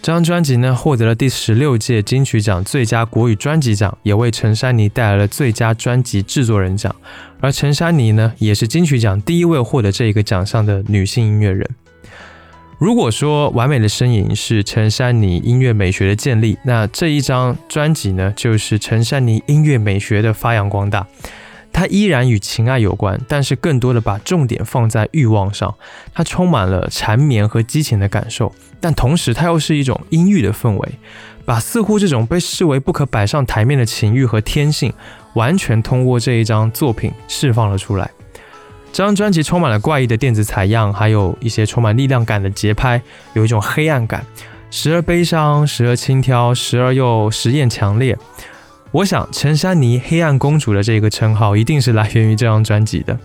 [0.03, 6.95] 这张专辑呢，获得了第十六届金曲奖最佳国语专辑奖，也为陈珊妮带来了最佳专辑制作人奖。
[7.39, 11.67] 而陈珊妮呢，也是金曲奖第一位获得这一个奖项的女性音乐人。
[12.77, 21.07] 如果说《完美的身影》是陈珊妮音乐美学的建立，那这一张专辑呢，就是陈珊妮音乐美学的发扬光大。
[21.71, 25.73] 它依然与情爱有关，但是更多的把重点放在欲望上。
[26.13, 30.89] 它充满了缠绵和激情的感受，但同时它又是一种阴郁的氛围，
[31.45, 34.91] 把似乎这种被视为不可摆上台面的情欲和天性，
[35.35, 38.09] 完全通过这一张作品释放了出来。
[38.91, 42.99] 这张专辑充满了怪异的电子采样，还有一些充满力量感的节拍，
[43.33, 44.25] 有一种黑暗感，
[44.71, 48.17] 时而悲伤，时而轻佻，时而又实验强烈。
[48.91, 53.17] 我想陈珊妮“黑暗公主”的这个称号一定是来源于这张专辑的。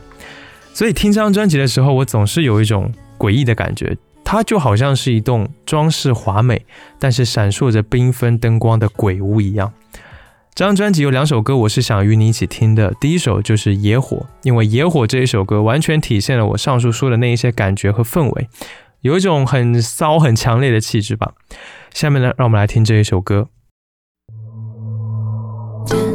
[0.74, 6.66] 所以听这张专辑的时候，我总是有一种诡异的感觉，它就好像是一栋装饰华美，
[6.98, 9.72] 但是闪烁着缤纷灯光的鬼屋一样。
[10.54, 12.92] 这张专辑有两首歌，我是想与你一起听的。
[13.00, 18.48] 第一首就是《野火》，因为《野火》这一首歌完全体现了我上述说的那一些感觉和氛围，
[19.00, 21.32] 有一种很骚、很强烈的气质吧。
[21.94, 23.48] 下面呢，让我们来听这一首歌。
[25.90, 26.13] 爱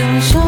[0.00, 0.39] 像熊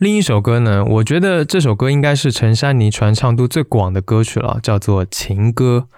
[0.00, 5.88] 另一首歌呢，我觉得这首歌应该是陈珊妮传唱度最广的歌曲了，叫做《情歌》。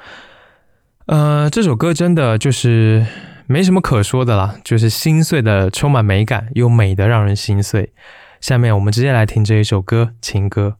[1.06, 3.06] 呃，这首歌真的就是
[3.46, 7.92] 没什么可说的啦，就是心碎的，充满美感，又美的让人心碎。
[8.40, 10.78] 下面我们直接来听这一首歌《情歌》。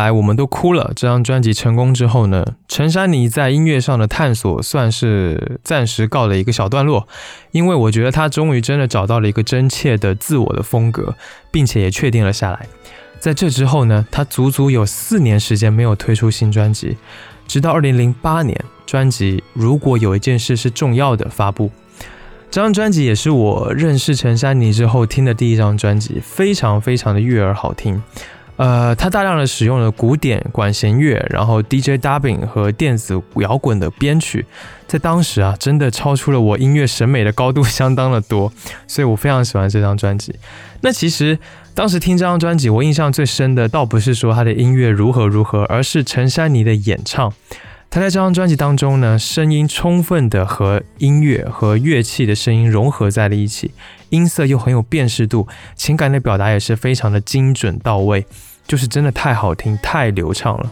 [0.00, 0.92] 来我们都哭了。
[0.96, 7.06] 这张专辑成功之后呢，陈珊妮在音乐上的探索算是暂时告了一个小段落，
[7.52, 11.14] 因为我觉得她终于真的找到了一个真切的自我的风格，
[11.50, 12.66] 并且也确定了下来。
[13.18, 16.96] 在这之后呢，她足足有四年时间没有推出新专辑，
[17.46, 21.70] 直到二零零八年，专辑《如果有一件事是重要的》发布。
[22.50, 28.02] 这张专辑也是我认识陈珊妮之后听的第一张专辑，非常非常的悦耳好听。
[28.60, 34.44] 呃，他大量的使用了古典管弦乐，然后 DJ dubbing 和电子摇滚的编曲，
[34.86, 38.52] 在当时啊，真的超出了我音乐审美的高度相当的多，
[38.86, 40.34] 所以我非常喜欢这张专辑。
[40.82, 41.38] 那其实
[41.74, 47.32] 当时听这张专辑，我印象最深的倒不是说他的音乐如何如何，而是陈珊妮的演唱。
[47.88, 53.72] 他在这张专辑当中呢，声音充分的和音乐和乐器的声音融合在了一起，
[54.10, 58.26] 音色又很有辨识度，情感的表达也是非常的精准到位。
[58.70, 60.70] 就是真的太好听、太流畅了。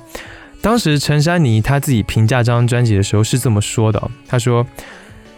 [0.61, 4.65] 当时陈珊妮她自己评价这张专辑的时候是这么说的：“她说，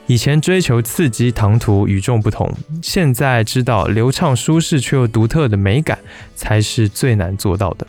[0.06, 2.52] 以前追求刺激、唐突、与众不同，
[2.82, 5.98] 现在知道流畅、舒适却又独特的美感
[6.34, 7.86] 才是最难做到的。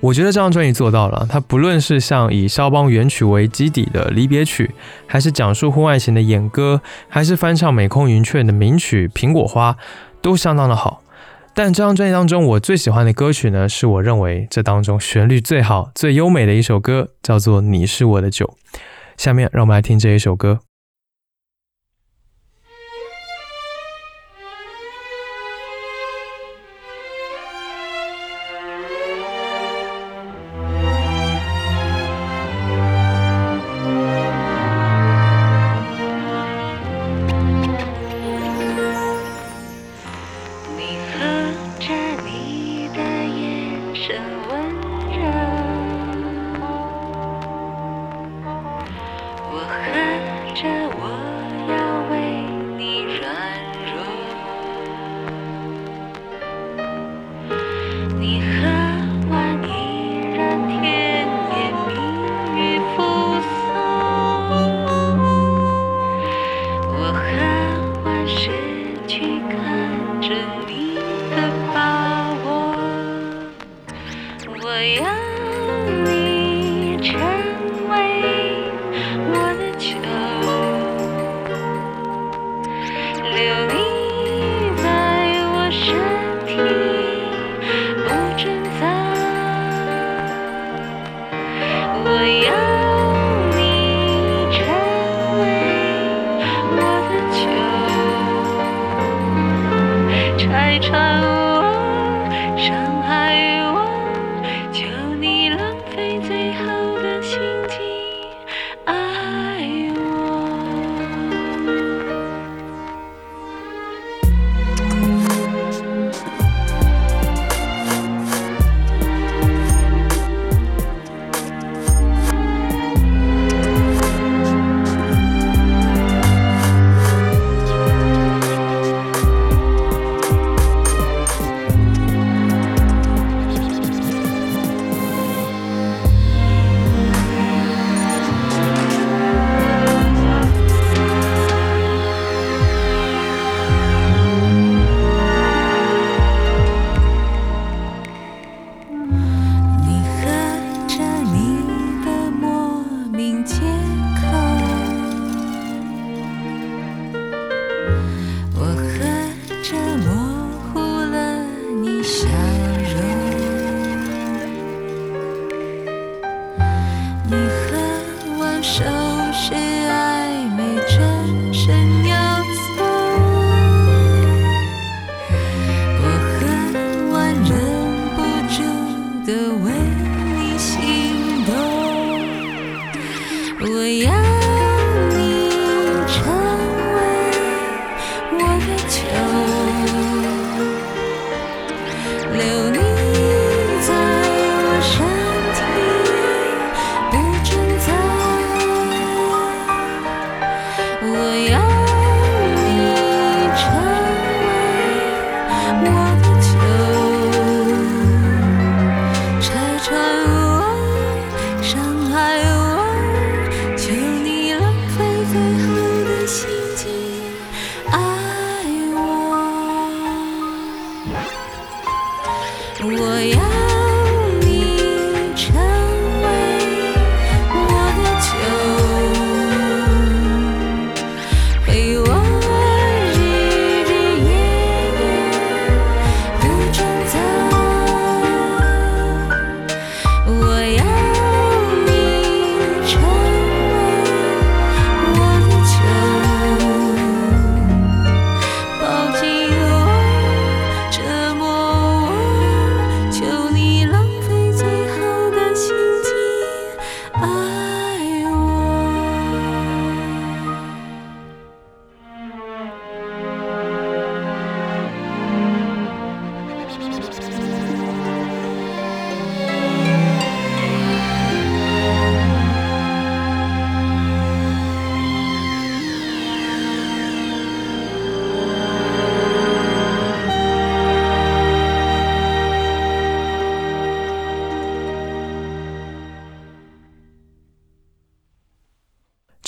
[0.00, 1.26] 我觉得这张专辑做到了。
[1.28, 4.70] 它不论是像以肖邦原曲为基底的离别曲，
[5.06, 9.72] 还是讲述婚外情的演歌，还是翻唱美空云雀的名曲《苹果花》，
[10.22, 11.02] 都相当的好。
[11.56, 18.56] 但这张专辑当中我最喜欢的歌曲呢是我认为这当中旋律最好最优美的一首歌叫做你是我的酒。
[19.16, 20.60] 下面让我们来听这一首歌。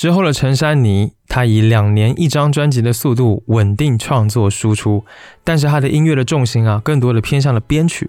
[0.06, 5.04] 之后的陈珊妮她以两年一张专辑的速度稳定创作输出
[5.42, 8.08] 但是她的音乐的重心啊更多的偏向了编曲。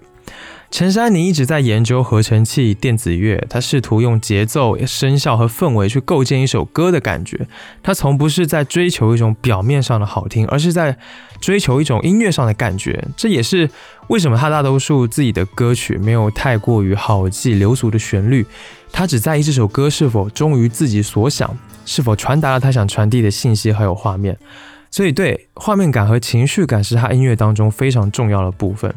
[0.70, 7.48] 陈珊妮一直在研究合成器电子乐她试图用节奏声效和氛围去构建一首歌的感觉。
[7.82, 10.96] 她从不是在追求一种表面上的好听而是在
[11.40, 13.02] 追求一种音乐上的感觉。
[13.16, 13.68] 这也是
[14.08, 18.46] 为什么他大多数自己的歌曲没有太过于好记流俗的旋律，
[18.92, 24.36] 他只在意这首歌是否忠于自己所想，是否传达了他想传递的信息还有画面。
[24.90, 28.92] 所以，对画面感和情绪感是他音乐当中非常重要的部分。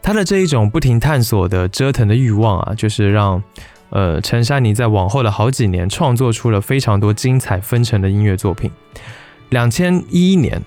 [0.00, 3.42] 他的这一种不停探索的折腾的欲望啊，就是让
[3.90, 8.70] 呃陈珊妮在往后的好几年创作出了非常多精彩纷呈的音乐作品。
[9.50, 10.62] 两千一一年，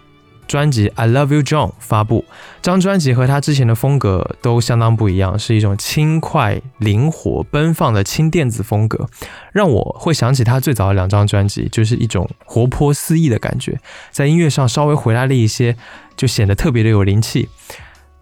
[0.52, 2.26] 专辑《I Love You John》发布，
[2.62, 9.08] 这张专辑和他之前的风格都相当不一样，是一种轻快、灵活、奔放的轻电子风格，
[9.54, 13.80] 让我会想起他最早的两张专辑，就是一种活泼肆意的感觉，
[14.12, 15.78] 在音乐上稍微回来了一些，
[16.18, 17.48] 就显得特别的有灵气。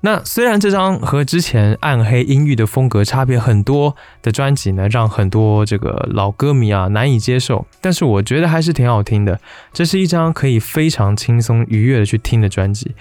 [0.02, 9.40] 那虽然这张和之前暗黑阴郁的风格差别很多的专辑呢，让很多这个老歌迷啊难以接受，但是我觉得还是挺好听的。
[9.74, 12.96] 这是一张可以非常轻松愉悦的去听的专辑。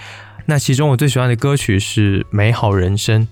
[0.47, 3.23] 那其中我最喜欢的歌曲是《美好人生》。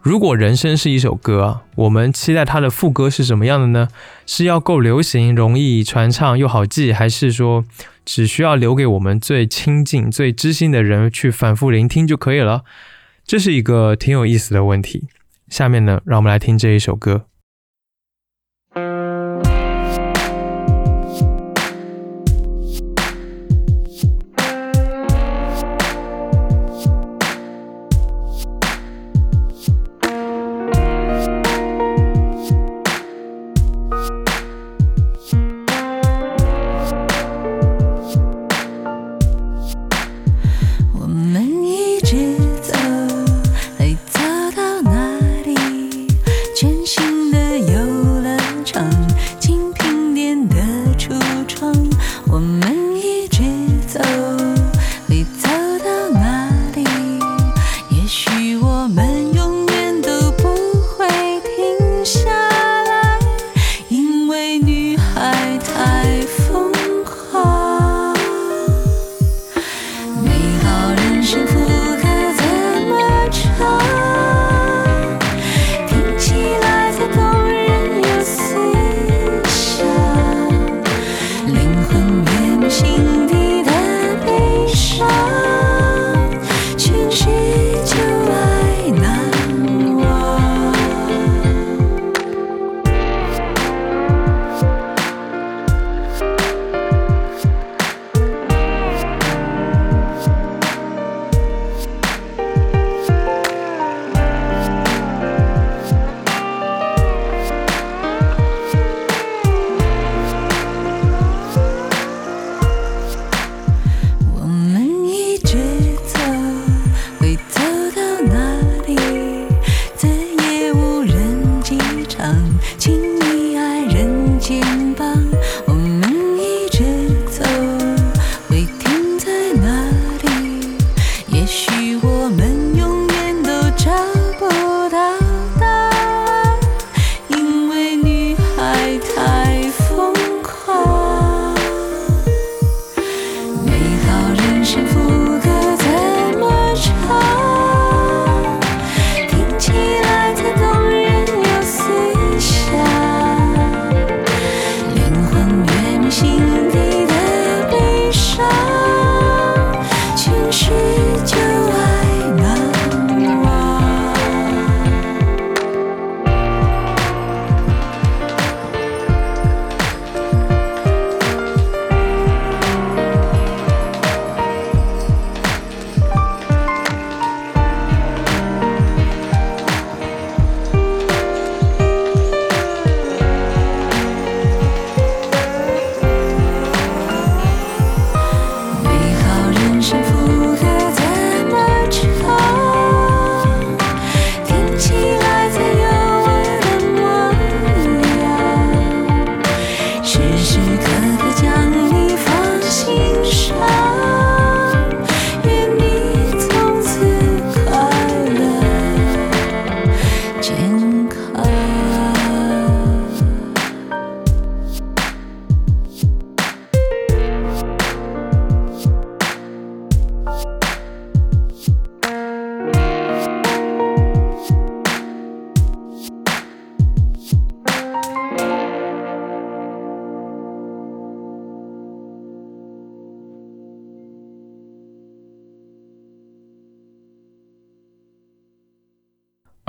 [0.00, 3.86] 如果人生是一首歌，我们期待它的副歌是什么样的呢？
[4.26, 7.64] 是要够流行、容易传唱又好记，还是说
[8.04, 12.64] 只需要留给我们最亲近、最知心的人去反复聆听就可以了？
[13.24, 15.08] 这是一个挺有意思的问题。
[15.48, 17.26] 下面呢，让我们来听这一首歌。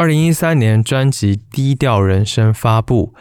[0.04, 3.14] 二零一三年专辑《低调人生》发布。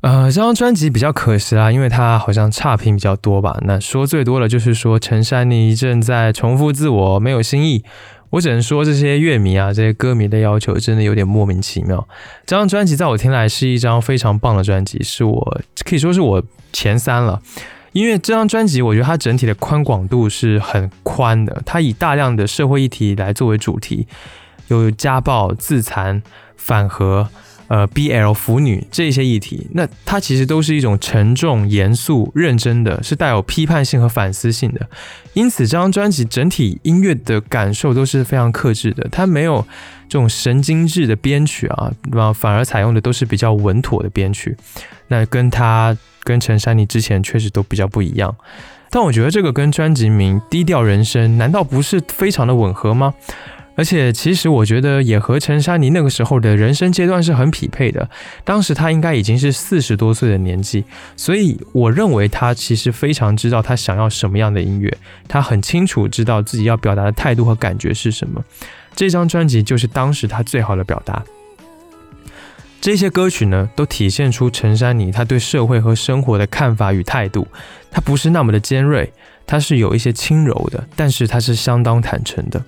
[0.00, 3.56] 呃，这张专辑比较可惜啦，因为它好像差评比较多吧。
[3.62, 7.84] 那说最多的就是说陈珊妮正在重复自我，没有新意。
[8.30, 12.08] 我只能说这些乐迷啊，这些歌迷的要求真的有点莫名其妙。
[12.44, 16.42] 这张专辑在我听来是一张非常棒的专辑，是我可以说是我
[16.72, 17.40] 前三了。
[17.92, 24.08] 因为这张专辑，我觉得它整体的宽广度是很宽的，它以大量的社会议题来作为主题，
[24.78, 26.22] 有家暴、自残、
[26.56, 27.28] 反核。
[27.68, 34.84] 呃，BL 腐女这些议题，那它其实都是一种沉重、严肃、认真的，是带有批判性和反思性的。
[35.34, 39.64] 因此，这张专辑整体音乐的感受都是非常克制的，它没有
[40.08, 44.56] 这种神经质的编曲啊，那反而采用的都是比较稳妥的编曲。
[45.06, 48.34] 那跟他跟陈珊妮之前确实都比较不一样。
[48.90, 53.14] 但我觉得这个跟专辑名《低调人生》难道不是非常的吻合吗？
[53.76, 58.10] 而且，其实我觉得也和陈珊妮那个时候的人生阶段是很匹配的。
[58.44, 60.84] 当时她应该已经是四十多岁的年纪，
[61.16, 64.94] 所以我认为她其实非常知道她想要什么样的音乐，
[65.26, 68.44] 她很清楚知道自己要表达的态度和感觉是什么。
[68.94, 71.22] 这张专辑就是当时她最好的表达。
[72.82, 77.46] 这些歌曲呢，都体现出陈珊妮她对社会和生活的看法与态度。
[77.90, 79.10] 她不是那么的尖锐，
[79.46, 82.62] 她是有一些轻柔的，但是她是相当坦诚的。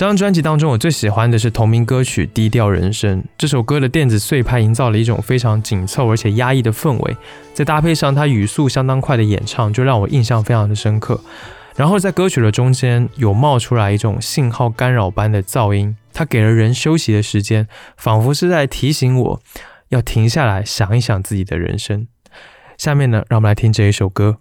[0.00, 3.22] 这张专辑当中，我最喜欢的是同名歌曲《低调人生》。
[3.36, 7.16] 这首歌的电子碎拍营造了一种非常紧凑而且压抑的氛围，
[7.52, 11.20] 再搭配上他语速相当快的演唱，就让我印象非常的深刻。
[11.76, 19.42] 然后在歌曲的中间有冒出来一种信号干扰般的噪音，它给了人休息的时间，仿佛是在提醒我
[19.90, 22.06] 要停下来想一想自己的人生。
[22.78, 24.38] 下面呢，让我们来听这一首歌。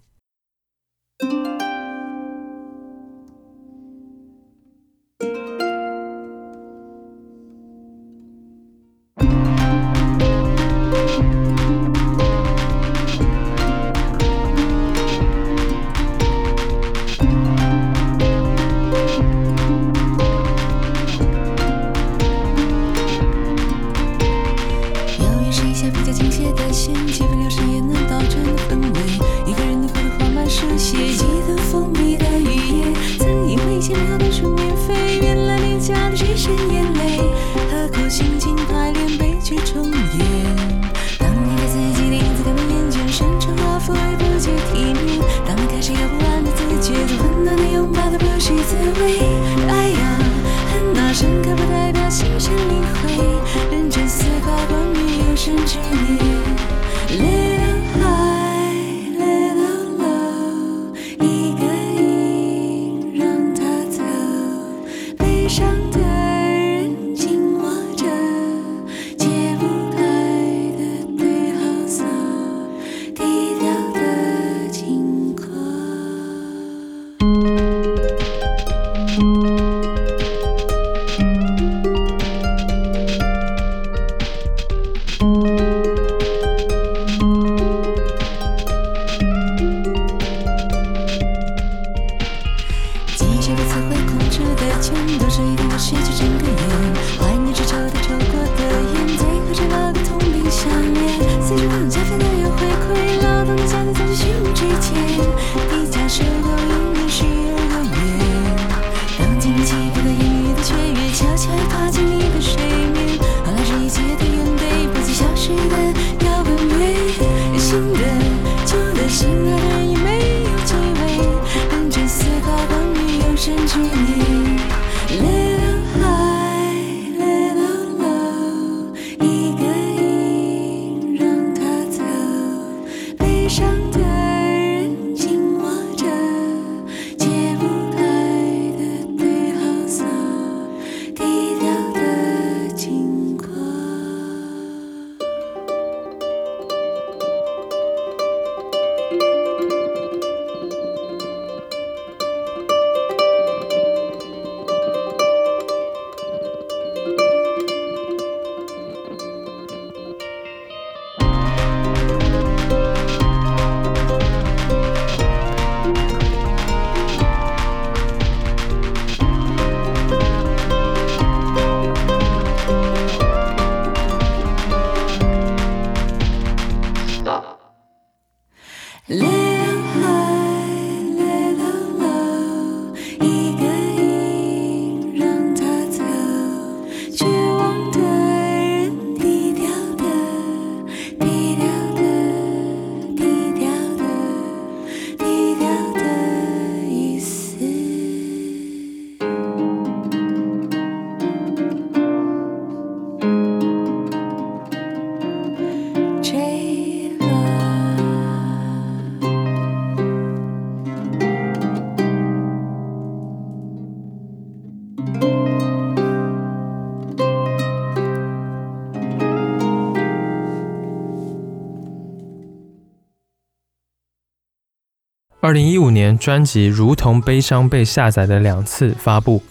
[225.50, 229.42] 二零一五年专辑《如同悲伤》被下载了两次发布。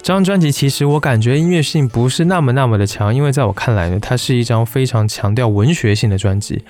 [0.00, 6.64] 这张专辑其实我感觉音乐性不是那么那么的强，因为在我看来呢，它是一张非常强调文学性的专辑。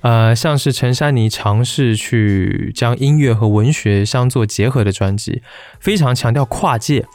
[0.00, 5.40] 呃，像是陈珊妮尝试去将音乐和文学相做结合的专辑，
[5.78, 7.06] 非常强调跨界。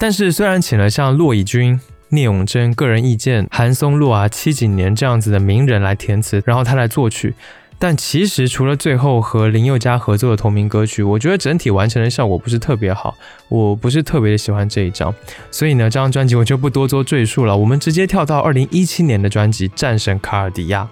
[0.00, 7.36] 但是虽然请了像骆以军、聂永贞、个人意见、韩松洛啊、七几年这样子的名人来填词，然后他来作曲。
[7.78, 13.14] 但其实除了最后和林宥嘉合作的同名歌曲，我觉得整体完成的效果不是特别好，
[13.48, 15.14] 我不是特别喜欢这一张，
[15.50, 20.84] 所以呢，这张专辑我就不多做赘述了，我们直接跳到二零一七年的专辑《战神卡尔迪亚》。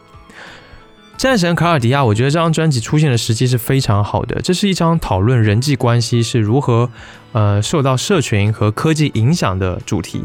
[1.16, 6.90] 战神卡尔迪亚，我觉得这张专辑出现的时机是非常好的，这是一张讨论人际关系是如何
[7.32, 10.24] 呃受到社群和科技影响的主题。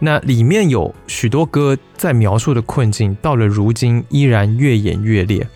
[0.00, 5.48] 那里面有许多歌在描述的困境，到了如今依然越演越烈。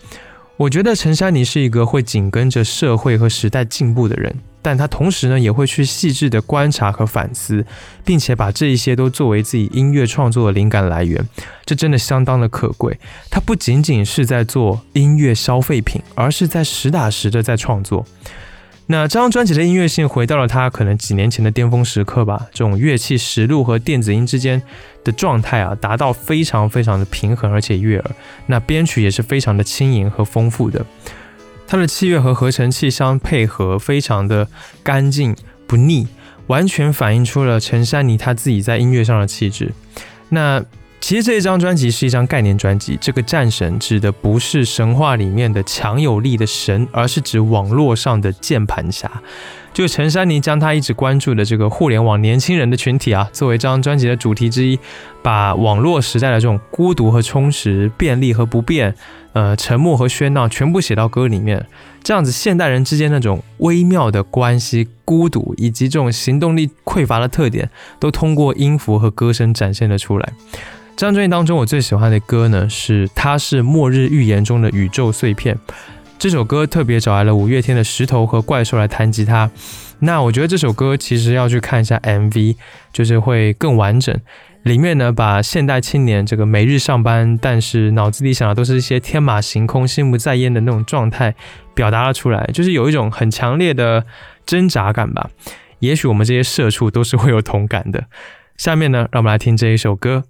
[0.58, 7.64] 我觉得陈珊妮是一个会紧跟着社会和时代进步的人，但她同时呢也会去细致的观察和反思，
[8.04, 11.26] 并且把这一些都作为自己音乐创作的灵感来源，
[11.64, 12.96] 这真的相当的可贵。
[13.28, 18.06] 她不仅仅是在做音乐消费品，而是在实打实的在创作。
[18.86, 24.60] 那这张专辑的音乐性回到了他可能几年前的巅峰时刻吧，这种乐器实录和电子音之间
[25.04, 28.10] 的状态啊，达到非常非常的平衡而且悦耳。
[28.46, 30.84] 那编曲也是非常的轻盈和丰富的，
[31.66, 34.48] 它的器乐和合成器相配合，非常的
[34.82, 36.06] 干净不腻，
[36.46, 39.72] 完全反映出了陈珊妮她自己在音乐上的气质。
[40.28, 40.64] 那。
[41.02, 49.10] 其实这一张专辑是一张概念专辑，这个战神指的不是神话里面的强有力的神，而是指网络上的键盘侠。
[49.74, 54.78] 就陈珊妮将他一直关注的这个互联网年轻人的群体啊，作为这张专辑的主题之一，
[55.22, 58.94] 把网络时代的这种孤独和充实、便利和不便、
[59.32, 61.66] 呃沉默和喧闹，全部写到歌里面。
[62.04, 67.68] 这样子，现代人之间那种微妙的关系、孤独以及这种行动力匮乏的特点，
[67.98, 70.32] 都通过音符和歌声展现了出来。
[70.94, 75.54] 这张专辑当中，我最喜欢的歌呢是《它是末日预言中的宇宙碎片》。
[76.18, 79.50] 这首歌特别找来了五月天的石头和怪兽来弹吉他。
[80.00, 82.56] 那我觉得这首歌其实要去看一下 MV，
[82.92, 84.16] 就是会更完整。
[84.62, 91.34] 里面呢，把现代青年这个每日上班，但是脑子里想的都是一些天马行空、心不在焉的那种状态
[91.74, 94.06] 表达了出来，就是有一种很强烈的
[94.46, 95.30] 挣扎感吧。
[95.80, 98.04] 也许我们这些社畜都是会有同感的。
[98.56, 100.24] 下面呢，让我们来听这一首歌。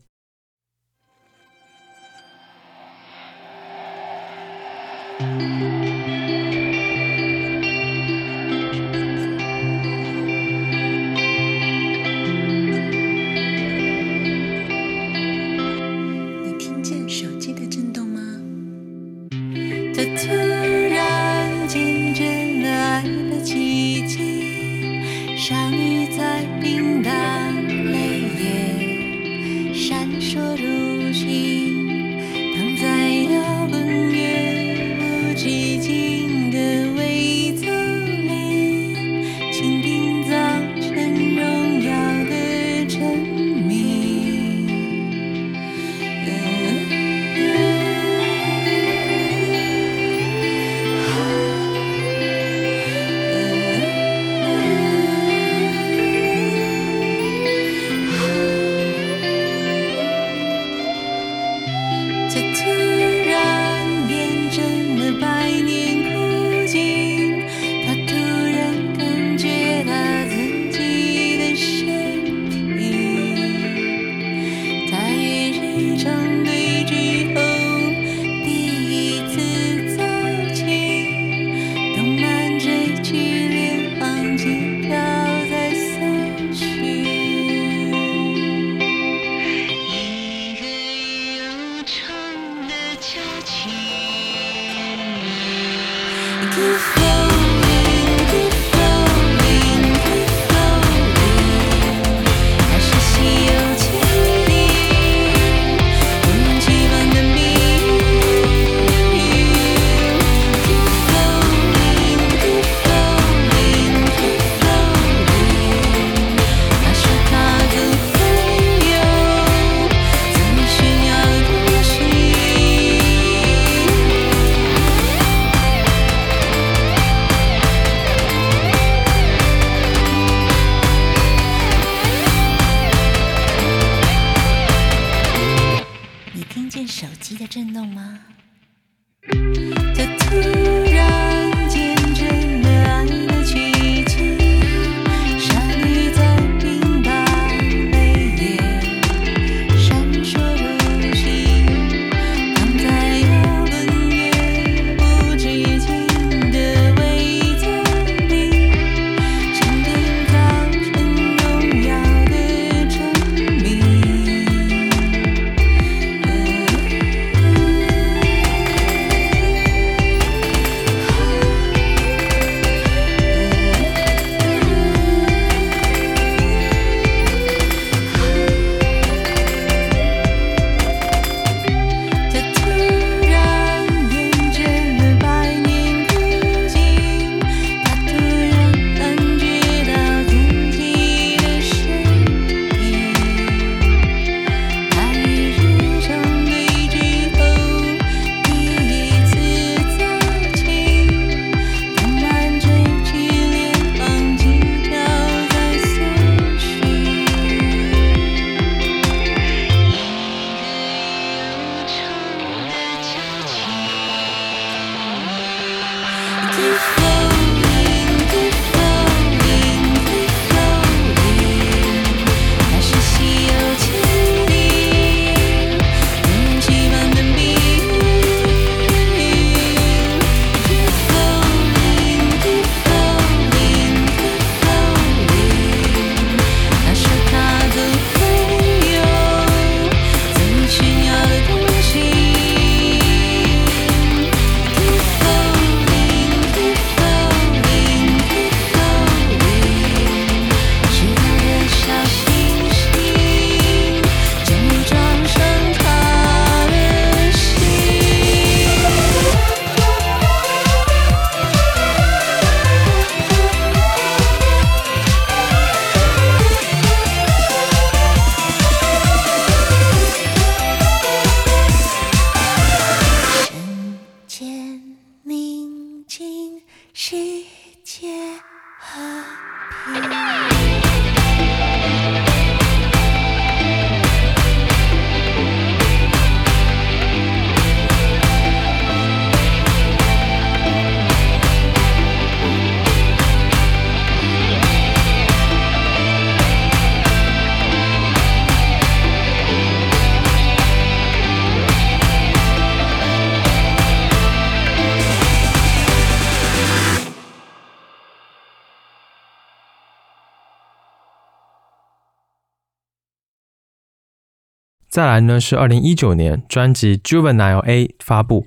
[314.92, 318.46] 再来呢是二零一九年专辑《Juvenile A》发布，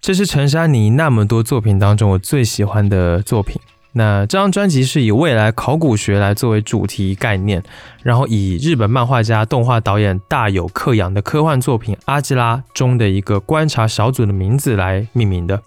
[0.00, 3.60] 这是陈珊妮那么多作品当中我最喜欢的作品。
[3.92, 7.62] 那这张专辑是以未来考古学来作为主题概念，
[8.02, 15.60] 然后以日本漫画家、动画导演大有克洋的科幻作品《阿基拉》中的一个观察小组的名字来命名的。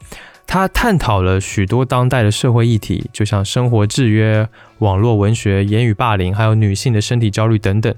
[0.47, 4.49] 它探讨了许多当代的社会议题，就像生活制约、
[4.79, 7.93] 网络文学、言语霸凌，还有女性的身体焦虑等等。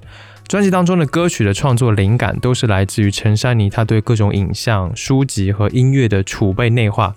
[0.50, 7.16] 专辑当中的歌曲的创作灵感都是来自于陈珊妮，她对各种影像、书籍和音乐的储备内化。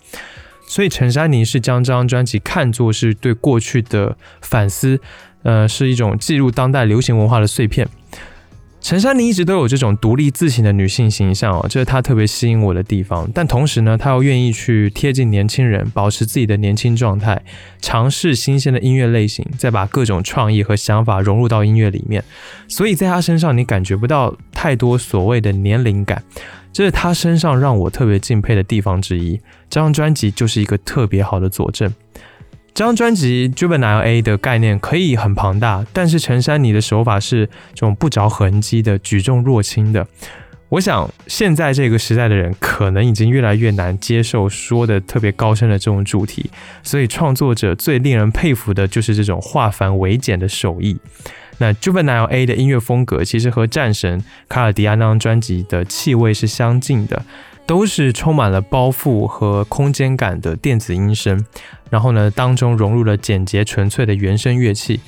[0.69, 5.01] 所以陈珊妮是将这张专辑看作是对过去的反思，
[5.45, 7.89] 呃，是一种记录当代流行文化的碎片。
[8.83, 13.31] 陈珊妮一直都有这种独立自信的女性形象哦，这是她特别吸引我的地方。
[13.33, 17.41] 但同时呢，她又愿意去贴近年轻人，保持自己的年轻状态，
[17.81, 22.23] 尝试新鲜的音乐类型，再把各种创意和想法融入到音乐里面。
[22.67, 26.23] 所以在她身上，你感觉不到太多所谓的年龄感。
[26.73, 29.41] 这是她身上让我特别敬佩的地方之一。
[29.71, 31.91] 这张专辑就是一个特别好的佐证。
[32.75, 40.07] 这张专辑《Juvenile A》的概念可以很庞大，但是陈珊妮的手法是这种不着痕迹的、举重若轻的。
[40.71, 46.49] 我想现在这个时代的人可能已经越来越难接受说的特别高深的这种主题，
[46.83, 50.97] 所以创作者最令人佩服的就是这种化繁为简的手艺。
[51.63, 57.25] 那 Juvenile A 的音乐风格其实和战神卡尔迪亚那张专辑的气味是相近的，
[57.67, 61.45] 都是充满了包袱和空间感的电子音声，
[61.89, 64.99] 然后呢，当中融入了简洁纯粹的原声乐器，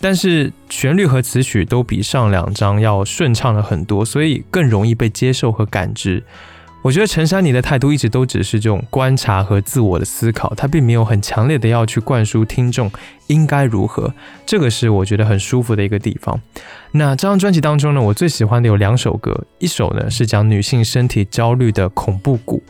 [0.00, 6.24] 但是旋律和词曲都比上两张要顺畅了很多，所以更容易被接受和感知。
[6.82, 12.90] 我觉得陈珊妮的态度一直都只是这种观察和自我的思考，她并没有很强烈的要去灌输听众
[13.26, 14.14] 应该如何，
[14.46, 16.40] 这个是我觉得很舒服的一个地方。
[16.92, 22.62] 那这张专辑当中呢，我最喜欢的有两首歌，一首呢是讲女性身体焦虑的恐怖谷。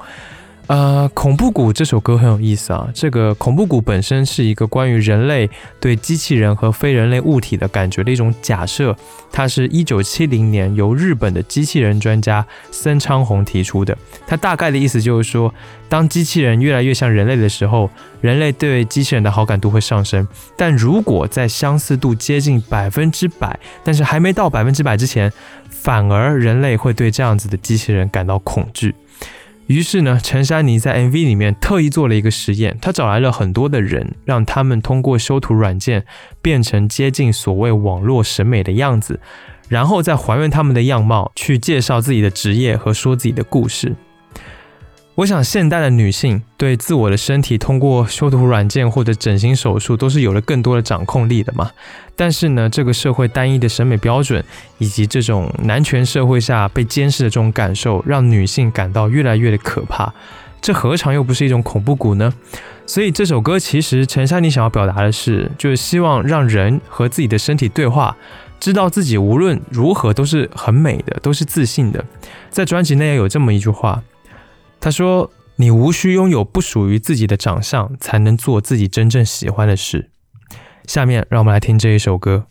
[0.70, 2.88] 呃，恐怖谷这首歌很有意思啊。
[2.94, 8.96] 这个恐怖谷本身是一个关于人类对机器人和非人类物体的感觉的一种假设。
[9.32, 13.98] 它是一九七零年由日本的机器人专家森昌宏提出的。
[14.28, 15.52] 它大概的意思就是说，
[15.88, 17.90] 当机器人越来越像人类的时候，
[18.20, 20.24] 人类对机器人的好感度会上升。
[20.56, 25.32] 但如果在相似度接近百分之百，但是还没到百分之百之前，
[25.68, 28.94] 反而人类会对这样子的机器人感到恐惧。
[29.70, 36.04] 于是呢，陈珊妮在 MV 里面特意做了一个实验，她找来了很多的人，让他们通过修图软件
[36.42, 39.20] 变成接近所谓网络审美的样子，
[39.68, 43.94] 然后再还原他们的样貌，去介绍自己的职业和说自己的故事。
[45.20, 51.70] 我想，现代的女性对自我的身体通过修图软件或者整形手术都是有了更多的掌控力的嘛。
[52.16, 54.42] 但是呢，这个社会单一的审美标准
[54.78, 60.10] 以及这种男权社会下被监视的这种感受，让女性感到越来越的可怕。
[60.62, 62.32] 这何尝又不是一种恐怖谷呢？
[62.86, 68.16] 所以这首歌其实陈珊妮想要表达的是，就是希望让人和自己的身体对话，
[68.58, 72.02] 知道自己无论如何都是很美的，都是自信的。
[72.48, 74.02] 在专辑内有这么一句话。
[74.80, 80.10] 他说：“你无需拥有不属于自己的长相，才能做自己真正喜欢的事。”
[80.88, 82.46] 下面让我们来听这一首歌。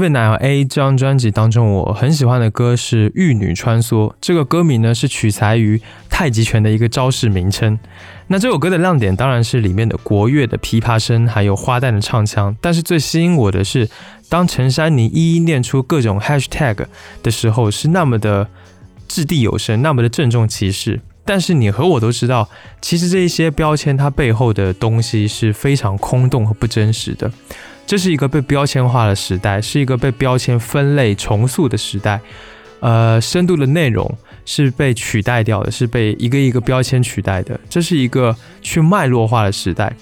[0.00, 4.08] Juvenile A 这张专辑当中，我很喜欢的歌是《玉女穿梭》。
[4.18, 5.78] 这个歌名呢是取材于
[6.08, 7.78] 太极拳的一个招式名称。
[8.28, 12.56] 那这首歌的亮点当然是里面的国乐的琵琶声，还有花旦的唱腔。
[12.62, 13.90] 但是最吸引我的是，
[14.30, 16.86] 当陈珊妮一一念出各种 hashtag
[17.22, 18.48] 的时候，是那么的
[19.06, 21.02] 掷地有声，那么的郑重其事。
[21.26, 22.48] 但是你和我都知道，
[22.80, 27.30] 其实这一些标签它背后的东西是非常空洞和不真实的。
[27.90, 32.20] 这是一个被标签化的时代，是一个被标签分类重塑的时代。
[32.78, 34.08] 呃，深度的内容
[34.44, 37.58] 是被取代掉的，是被一个一个标签取代的。
[37.68, 39.92] 这是一个去脉络化的时代，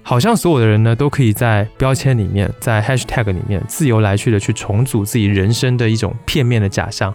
[0.00, 7.12] 好像所有的人呢都可以在标签里面，在 hashtag 里面自由来去的去重组自己人生的一种片面的假象。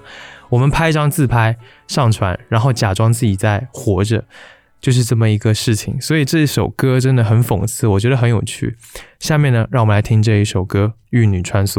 [0.49, 1.55] 我们拍一张自拍
[1.87, 4.25] 上传，然后假装自己在活着。
[4.79, 8.75] 就是这么一个事情，所以这首歌真的很讽刺，我觉得很有趣。
[9.19, 11.73] 下面呢，让我们来听这一首歌《玉女穿梭》。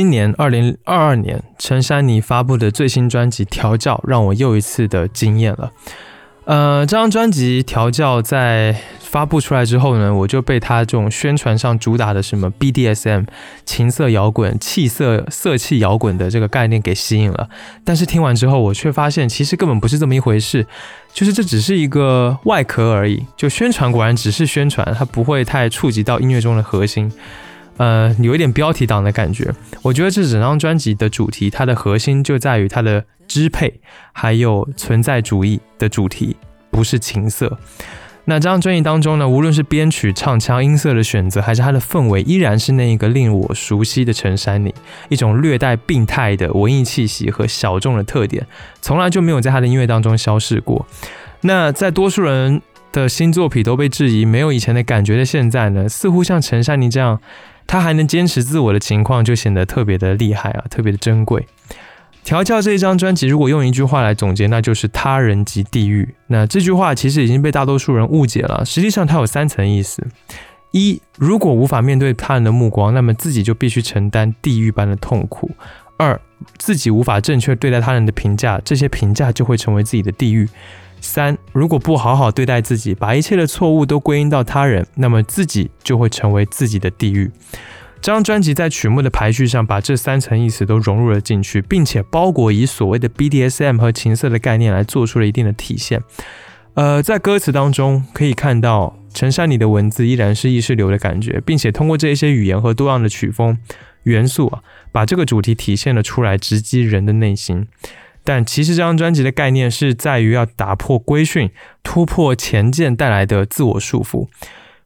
[0.00, 5.70] 今年二零二二年，陈珊妮发布的最新专辑《调教》让我又一次的惊艳了。
[6.46, 13.26] 呃，这张专辑《调教》在发布出来之后呢，我就被他这种宣传上主打的什么 BDSM、
[13.66, 17.50] 情色摇滚、气色色气摇滚的这个概念给吸引了。
[17.84, 20.66] 但是听完之后，我却发现其实根本不是这么一回事，
[21.12, 23.26] 就是这只是一个外壳而已。
[23.36, 27.12] 就宣传果然只是宣传，它不会太触及到音乐中的核心。
[27.80, 29.50] 呃，有一点标题党的感觉。
[29.80, 33.80] 我觉得这整张专辑的主题，它的核心就在于它的支配，
[34.12, 36.36] 还有存在主义的主题，
[36.70, 37.58] 不是情色。
[38.26, 44.74] 那这张专辑当中呢，无论是编曲、唱腔、音色的选择，还是它的氛围，依然是那一个令我熟悉的陈珊妮，
[45.08, 48.46] 一种略带病态的文艺气息和小众的特点，
[48.82, 50.84] 从来就没有在他的音乐当中消逝过。
[51.40, 52.60] 那在多数人
[52.92, 57.18] 的新作品都被质疑没有以前的感觉的现在呢，似乎像陈珊妮这样。
[57.70, 61.46] 他还能坚持自我的情况，就显得特别的厉害啊，特别的珍贵。
[62.24, 66.16] 调教这一张专辑，如果用一句话来总结，那就是“他人即地狱”。
[66.26, 68.64] 那这句话其实已经被大多数人误解了。
[68.64, 70.04] 实际上，它有三层意思：
[70.72, 75.48] 一，如果无法面对他人的目光，那么自己就必须承担地狱般的痛苦；
[75.96, 76.20] 二，
[76.58, 80.48] 自己无法正确对待他人的评价，这些评价就会成为自己的地狱。
[81.00, 87.30] 三，如果不好好对待自己，把一切的错误都归因到他人，那么自己就会成为自己的地狱。
[88.02, 96.02] 这张专辑在曲目的排序上，把这三层意思都融入了进去，并且包裹以所谓的 BDSM 和情色的概念来做出了一定的体现。
[96.74, 103.58] 呃，在歌词当中可以看到，陈珊妮的文字依然是意识流的感觉，并且通过这一些语言和多样的曲风
[104.04, 104.62] 元素啊，
[104.92, 107.66] 把这个主题体现了出来，直击人的内心。
[108.22, 111.50] 但其实这张专辑的概念是在于要打破规训，
[111.82, 114.28] 突破前见带来的自我束缚。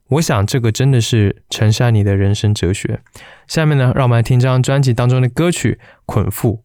[0.08, 3.00] 我想这个真的是陈珊妮的人生哲学。
[3.46, 6.56] 下面呢，让我们来听这张专辑当中的歌曲《捆缚》。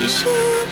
[0.00, 0.69] isso.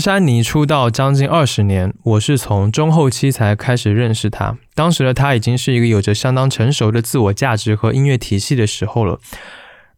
[0.00, 4.56] 陈珊妮出道将近二十年，我是从中后期才开始认识她。
[4.74, 9.20] 当时的她已经是一个有着相当成熟的自我价值和音乐体系的时候了。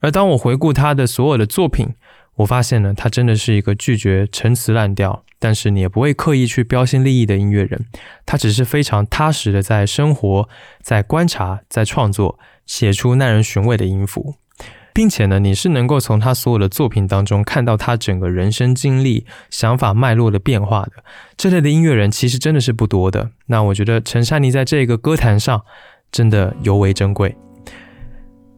[0.01, 1.91] 而当我回顾她的所有的作品，
[2.35, 7.87] 我发现呢，她真的是一个拒绝陈词滥调，但是你也不会刻意去标新立异的音乐人。
[8.27, 10.49] 她只是非常踏实的在生活、
[10.83, 14.35] 在观察、在创作，写出耐人寻味的音符。
[14.94, 21.05] 并且呢，你是能够从他所有的作品当中看到他整个人生经历、想法脉络的变化的。
[21.36, 23.31] 这类的音乐人其实真的是不多的。
[23.47, 25.62] 那我觉得陈珊妮在这个歌坛上
[26.10, 27.36] 真的尤为珍贵。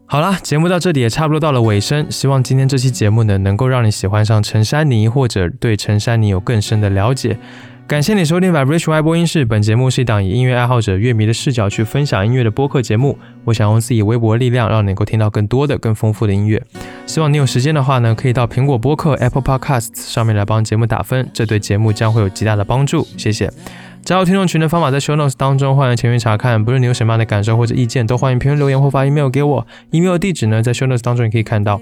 [0.07, 2.05] 好啦，节目到这里也差不多到了尾声。
[2.11, 7.39] 希望今天这期节目呢，能够让你喜欢上陈珊妮，或者对陈珊妮有更深的了解。
[7.87, 9.45] 感谢你收听 Vibration Y 播音室。
[9.45, 13.15] 本节目是一档以音乐爱好者、乐迷的视角去分享音乐的播客节目。
[13.43, 16.59] 我想用自己微薄的力量，让你能够听到更多的、更丰富的音乐。
[17.05, 23.07] 希望你有时间的话呢，可以到苹果播客 Apple Podcasts 上面来帮节目打分，这对节目将会有极大的帮助。
[23.17, 23.51] 谢谢。
[24.03, 26.65] 加入听众群的方法在 Show Notes 当中，欢迎前面查看。
[26.65, 29.67] 不论你有什么样的感受或者意见，都欢迎评论留言或发 email 给我。
[29.91, 31.79] email 地址呢，在 Show Notes 当中也可以看到。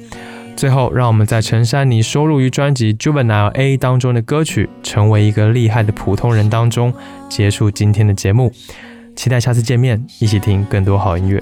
[0.56, 6.94] 最后，让我们在陈珊妮收录于专辑《Juvenile A》当中的歌曲《成为一个厉害的普通人》当中
[7.30, 8.52] 结束今天的节目。
[9.16, 11.42] 期待下次见面，一起听更多好音乐。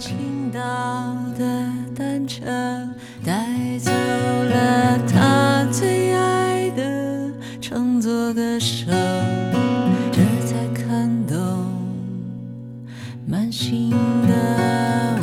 [13.51, 15.20] 心的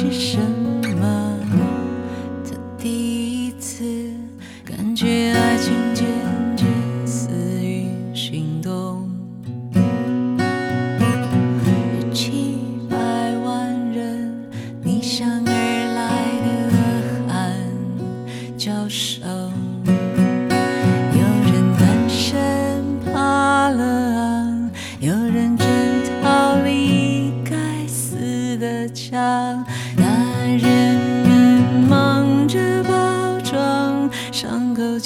[0.00, 0.59] 是什么。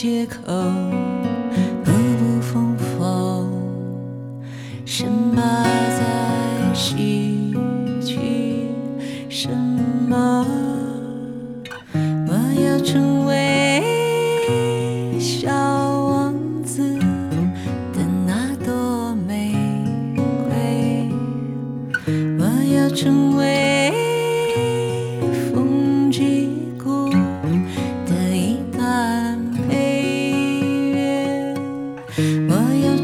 [0.04, 0.93] 借口，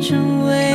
[0.01, 0.70] 成为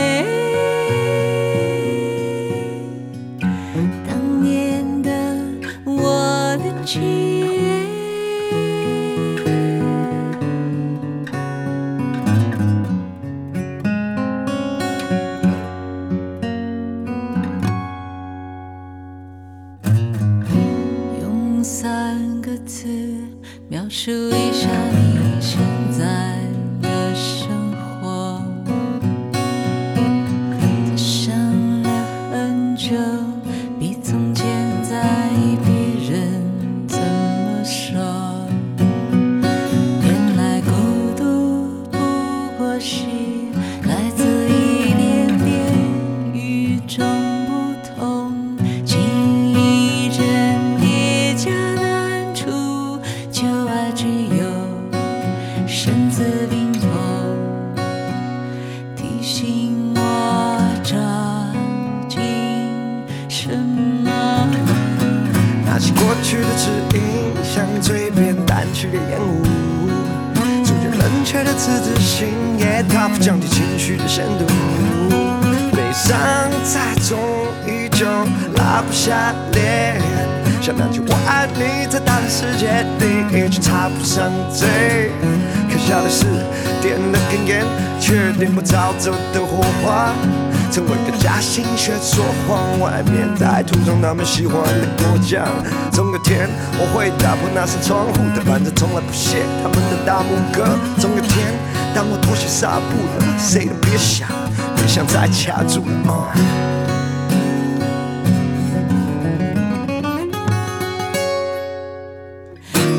[94.35, 95.47] 喜欢的果酱，
[95.93, 98.15] 总有天我会打破那扇窗户。
[98.35, 100.77] 他反正从来不屑他们的大拇哥。
[100.99, 101.47] 总有天，
[101.95, 104.27] 当我脱下纱步了，谁都别想，
[104.75, 106.35] 别想再卡住了。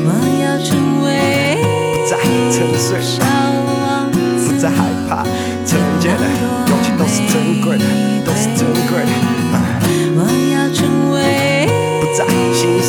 [0.07, 0.09] 我
[0.41, 0.73] 要成
[1.05, 1.61] 为
[1.93, 2.17] 不再
[2.49, 2.97] 沉睡，
[4.41, 5.21] 不再害怕，
[5.67, 6.25] 成年的
[6.65, 7.85] 勇气都是珍贵的，
[8.25, 9.26] 都是珍贵的。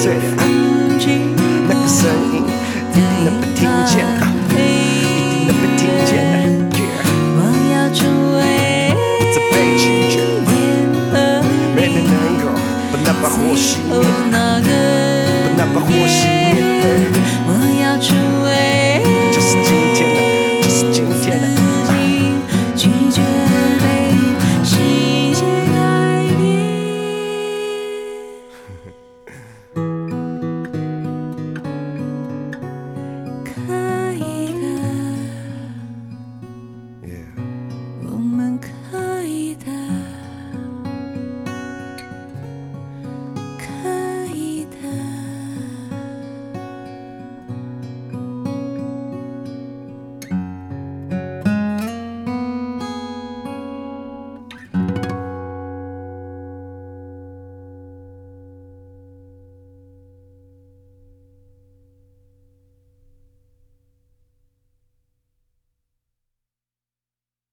[0.09, 0.23] 碎的。
[1.69, 2.01] 那个声
[2.33, 2.41] 音
[2.93, 3.93] 一定能被听见，
[4.49, 6.11] 一定能被听见
[7.37, 7.39] 我
[7.73, 8.01] 要成
[8.33, 8.39] 为
[9.19, 10.17] 不再被拒绝，
[11.77, 12.45] 没人能够
[12.91, 13.67] 把那把火熄
[15.89, 16.28] 灭，